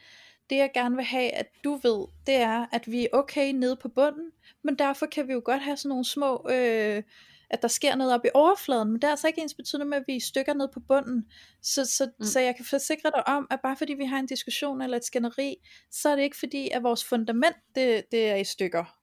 [0.50, 3.76] det jeg gerne vil have, at du ved, det er, at vi er okay nede
[3.76, 4.30] på bunden,
[4.64, 7.02] men derfor kan vi jo godt have sådan nogle små, øh,
[7.50, 9.98] at der sker noget op i overfladen, men det er altså ikke ens betydende med,
[9.98, 11.26] at vi stykker ned på bunden.
[11.62, 12.24] Så, så, mm.
[12.24, 15.04] så jeg kan forsikre dig om, at bare fordi vi har en diskussion eller et
[15.04, 15.56] skænderi,
[15.90, 18.97] så er det ikke fordi, at vores fundament det, det er i stykker.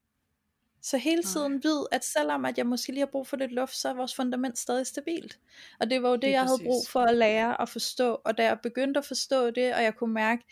[0.90, 1.60] Så hele tiden Nej.
[1.62, 4.14] vid, at selvom at jeg måske lige har brug for lidt luft, så er vores
[4.14, 5.38] fundament stadig stabilt.
[5.80, 6.58] Og det var jo det, det jeg præcis.
[6.58, 8.20] havde brug for at lære og forstå.
[8.24, 10.44] Og da jeg begyndte at forstå det, og jeg kunne mærke,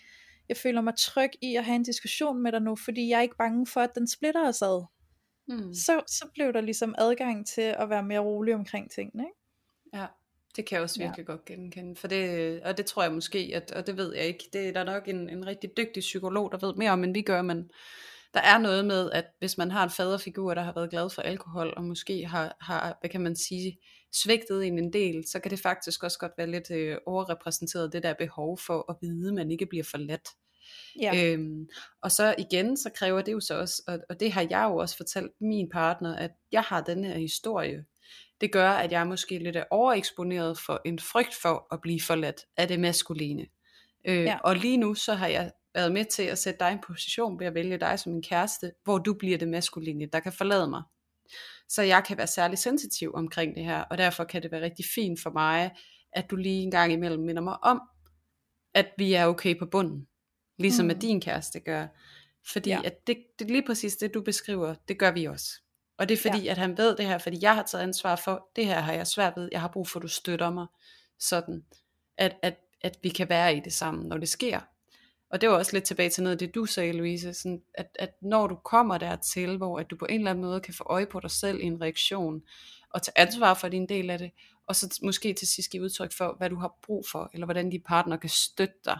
[0.48, 3.22] jeg føler mig tryg i at have en diskussion med dig nu, fordi jeg er
[3.22, 4.84] ikke bange for, at den splitter os ad.
[5.48, 5.74] Mm.
[5.74, 9.22] Så, så blev der ligesom adgang til at være mere rolig omkring tingene.
[9.22, 10.00] Ikke?
[10.02, 10.06] Ja,
[10.56, 11.32] det kan jeg også virkelig ja.
[11.32, 11.96] godt genkende.
[11.96, 14.72] For det, og det tror jeg måske, at, og det ved jeg ikke, det er
[14.72, 17.70] der nok en, en rigtig dygtig psykolog, der ved mere om, end vi gør, men
[18.34, 21.22] der er noget med, at hvis man har en faderfigur, der har været glad for
[21.22, 23.78] alkohol, og måske har, har hvad kan man sige,
[24.12, 28.02] svigtet en en del, så kan det faktisk også godt være lidt øh, overrepræsenteret, det
[28.02, 30.28] der behov for at vide, at man ikke bliver forladt.
[31.00, 31.32] Ja.
[31.32, 31.68] Øhm,
[32.02, 34.76] og så igen, så kræver det jo så også, og, og det har jeg jo
[34.76, 37.84] også fortalt min partner, at jeg har den her historie.
[38.40, 42.40] Det gør, at jeg måske lidt er overeksponeret for en frygt for at blive forladt
[42.56, 43.46] af det maskuline.
[44.04, 44.38] Øh, ja.
[44.44, 47.40] Og lige nu, så har jeg været med til at sætte dig i en position
[47.40, 50.70] ved at vælge dig som en kæreste, hvor du bliver det maskuline, der kan forlade
[50.70, 50.82] mig.
[51.68, 54.84] Så jeg kan være særlig sensitiv omkring det her, og derfor kan det være rigtig
[54.94, 55.70] fint for mig,
[56.12, 57.80] at du lige en gang imellem minder mig om,
[58.74, 60.06] at vi er okay på bunden.
[60.58, 60.90] Ligesom mm.
[60.90, 61.86] at din kæreste gør.
[62.52, 62.80] Fordi ja.
[62.84, 65.50] at det, det lige præcis det, du beskriver, det gør vi også.
[65.98, 66.50] Og det er fordi, ja.
[66.50, 69.06] at han ved det her, fordi jeg har taget ansvar for, det her har jeg
[69.06, 70.66] svært ved, jeg har brug for, at du støtter mig,
[71.18, 71.64] sådan,
[72.16, 74.60] at, at, at vi kan være i det sammen, når det sker.
[75.34, 77.86] Og det var også lidt tilbage til noget af det, du sagde, Louise, sådan at,
[77.98, 80.84] at når du kommer dertil, hvor at du på en eller anden måde kan få
[80.84, 82.42] øje på dig selv i en reaktion,
[82.90, 84.30] og tage ansvar for din del af det,
[84.66, 87.70] og så måske til sidst give udtryk for, hvad du har brug for, eller hvordan
[87.70, 88.98] din partner kan støtte dig,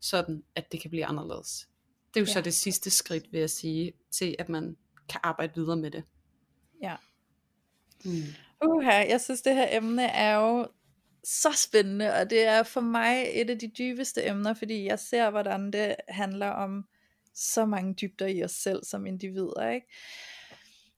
[0.00, 1.68] sådan at det kan blive anderledes.
[2.14, 2.32] Det er jo ja.
[2.32, 4.76] så det sidste skridt, vil jeg sige, til at man
[5.08, 6.04] kan arbejde videre med det.
[6.82, 6.96] Ja.
[8.04, 8.22] Mm.
[8.64, 10.68] Uha, jeg synes det her emne er jo
[11.24, 15.30] så spændende, og det er for mig et af de dybeste emner, fordi jeg ser,
[15.30, 16.84] hvordan det handler om
[17.34, 19.86] så mange dybder i os selv som individer, ikke?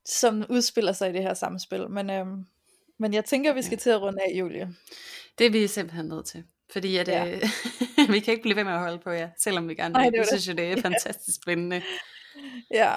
[0.04, 1.90] som udspiller sig i det her samspil.
[1.90, 2.44] Men, øhm,
[2.98, 4.74] men jeg tænker, vi skal til at runde af, Julie.
[5.38, 6.44] Det er vi simpelthen nødt til.
[6.72, 7.30] Fordi at, ja.
[7.30, 7.42] øh,
[8.12, 10.12] vi kan ikke blive ved med at holde på jer, selvom vi gerne vil.
[10.14, 11.82] Jeg synes jo, det er fantastisk spændende.
[12.70, 12.94] Ja.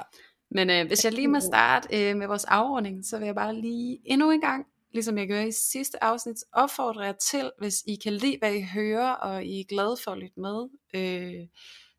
[0.52, 3.56] Men øh, hvis jeg lige må starte øh, med vores afrunding, så vil jeg bare
[3.56, 4.66] lige endnu en gang
[4.96, 8.62] ligesom jeg gør i sidste afsnit, opfordrer jeg til, hvis I kan lide, hvad I
[8.62, 11.48] hører, og I er glade for at lytte med, øh,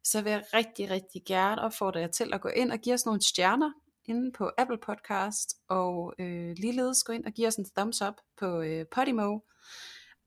[0.04, 3.06] så vil jeg rigtig, rigtig gerne opfordre jer til at gå ind og give os
[3.06, 3.72] nogle stjerner
[4.04, 8.14] inde på Apple Podcast, og øh, ligeledes gå ind og give os en thumbs up
[8.38, 9.38] på øh, Podimo,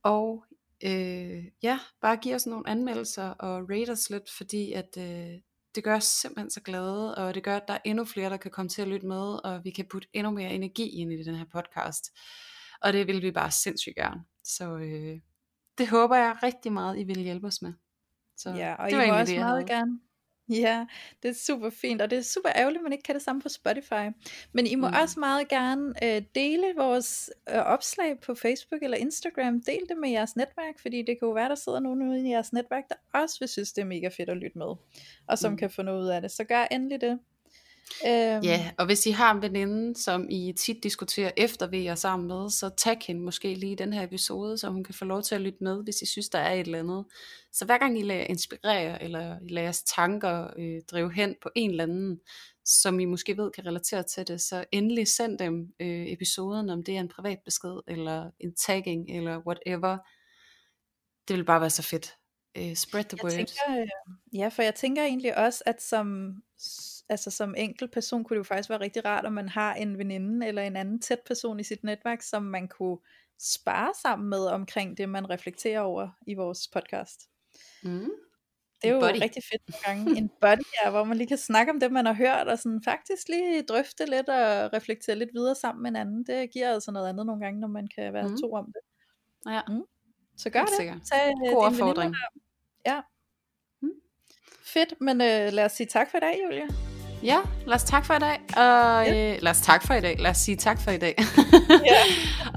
[0.02, 0.44] og
[0.84, 5.40] øh, ja, bare give os nogle anmeldelser og rate os lidt, fordi at øh,
[5.74, 8.36] det gør os simpelthen så glade, og det gør, at der er endnu flere, der
[8.36, 11.24] kan komme til at lytte med, og vi kan putte endnu mere energi ind i
[11.24, 12.12] den her podcast.
[12.82, 14.24] Og det vil vi bare sindssygt gerne.
[14.44, 15.20] Så øh,
[15.78, 17.72] det håber jeg rigtig meget, I vil hjælpe os med.
[18.36, 20.00] Så ja, og det I må også det, meget gerne.
[20.50, 20.86] Ja,
[21.22, 23.42] det er super fint, og det er super ærgerligt, at man ikke kan det samme
[23.42, 24.08] på Spotify.
[24.52, 24.94] Men I må mm.
[25.02, 29.62] også meget gerne øh, dele vores øh, opslag på Facebook eller Instagram.
[29.62, 32.30] Del det med jeres netværk, fordi det kan jo være, der sidder nogen ude i
[32.30, 34.74] jeres netværk, der også vil synes, det er mega fedt at lytte med,
[35.28, 35.58] og som mm.
[35.58, 36.30] kan få noget ud af det.
[36.30, 37.18] Så gør endelig det.
[38.06, 38.44] Øhm.
[38.44, 42.28] Ja, og hvis I har en veninde, som I tit diskuterer efter ved jer sammen
[42.28, 45.22] med, så tag hende måske lige i den her episode, så hun kan få lov
[45.22, 47.04] til at lytte med, hvis I synes, der er et eller andet.
[47.52, 51.50] Så hver gang I lader inspirere, eller I lader jeres tanker øh, drive hen på
[51.54, 52.20] en eller anden,
[52.64, 56.82] som I måske ved kan relatere til det, så endelig send dem øh, episoden, om
[56.82, 59.98] det er en privat besked, eller en tagging, eller whatever.
[61.28, 62.16] Det vil bare være så fedt.
[62.58, 63.32] Uh, spread the word.
[63.32, 63.88] Tænker, øh,
[64.32, 66.34] ja, for jeg tænker egentlig også, at som
[67.10, 69.98] altså som enkelt person kunne det jo faktisk være rigtig rart, om man har en
[69.98, 72.98] veninde eller en anden tæt person i sit netværk, som man kunne
[73.38, 77.28] spare sammen med omkring det, man reflekterer over i vores podcast.
[77.82, 78.10] Mm.
[78.82, 79.22] Det er jo buddy.
[79.22, 80.02] rigtig fedt nogle gange.
[80.20, 82.82] En buddy, ja, hvor man lige kan snakke om det, man har hørt, og sådan
[82.84, 86.24] faktisk lige drøfte lidt og reflektere lidt videre sammen med en anden.
[86.24, 88.36] Det giver altså noget andet nogle gange, når man kan være mm.
[88.36, 88.82] to om det.
[89.52, 89.60] Ja.
[89.68, 89.82] Mm.
[90.36, 91.02] Så gør det.
[91.12, 92.14] Tag, øh, God opfordring.
[92.86, 93.00] Ja.
[93.80, 93.90] Mm.
[94.64, 96.89] Fedt, men øh, lad os sige tak for i dag, Julia.
[97.22, 98.38] Ja, lad os tak for i dag.
[98.56, 99.32] Og ja.
[99.34, 100.16] øh, lad os tak for i dag.
[100.18, 101.14] Lad os sige tak for i dag.
[101.92, 102.00] ja.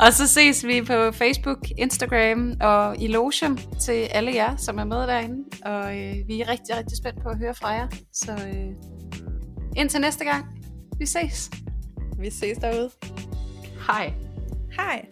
[0.05, 4.83] og så ses vi på Facebook, Instagram og i Lotion til alle jer, som er
[4.83, 5.43] med derinde.
[5.65, 7.87] Og øh, vi er rigtig, rigtig spændt på at høre fra jer.
[8.13, 8.69] Så øh,
[9.77, 10.45] indtil næste gang.
[10.99, 11.49] Vi ses.
[12.19, 12.89] Vi ses derude.
[13.87, 14.13] Hej.
[14.75, 15.05] Hej.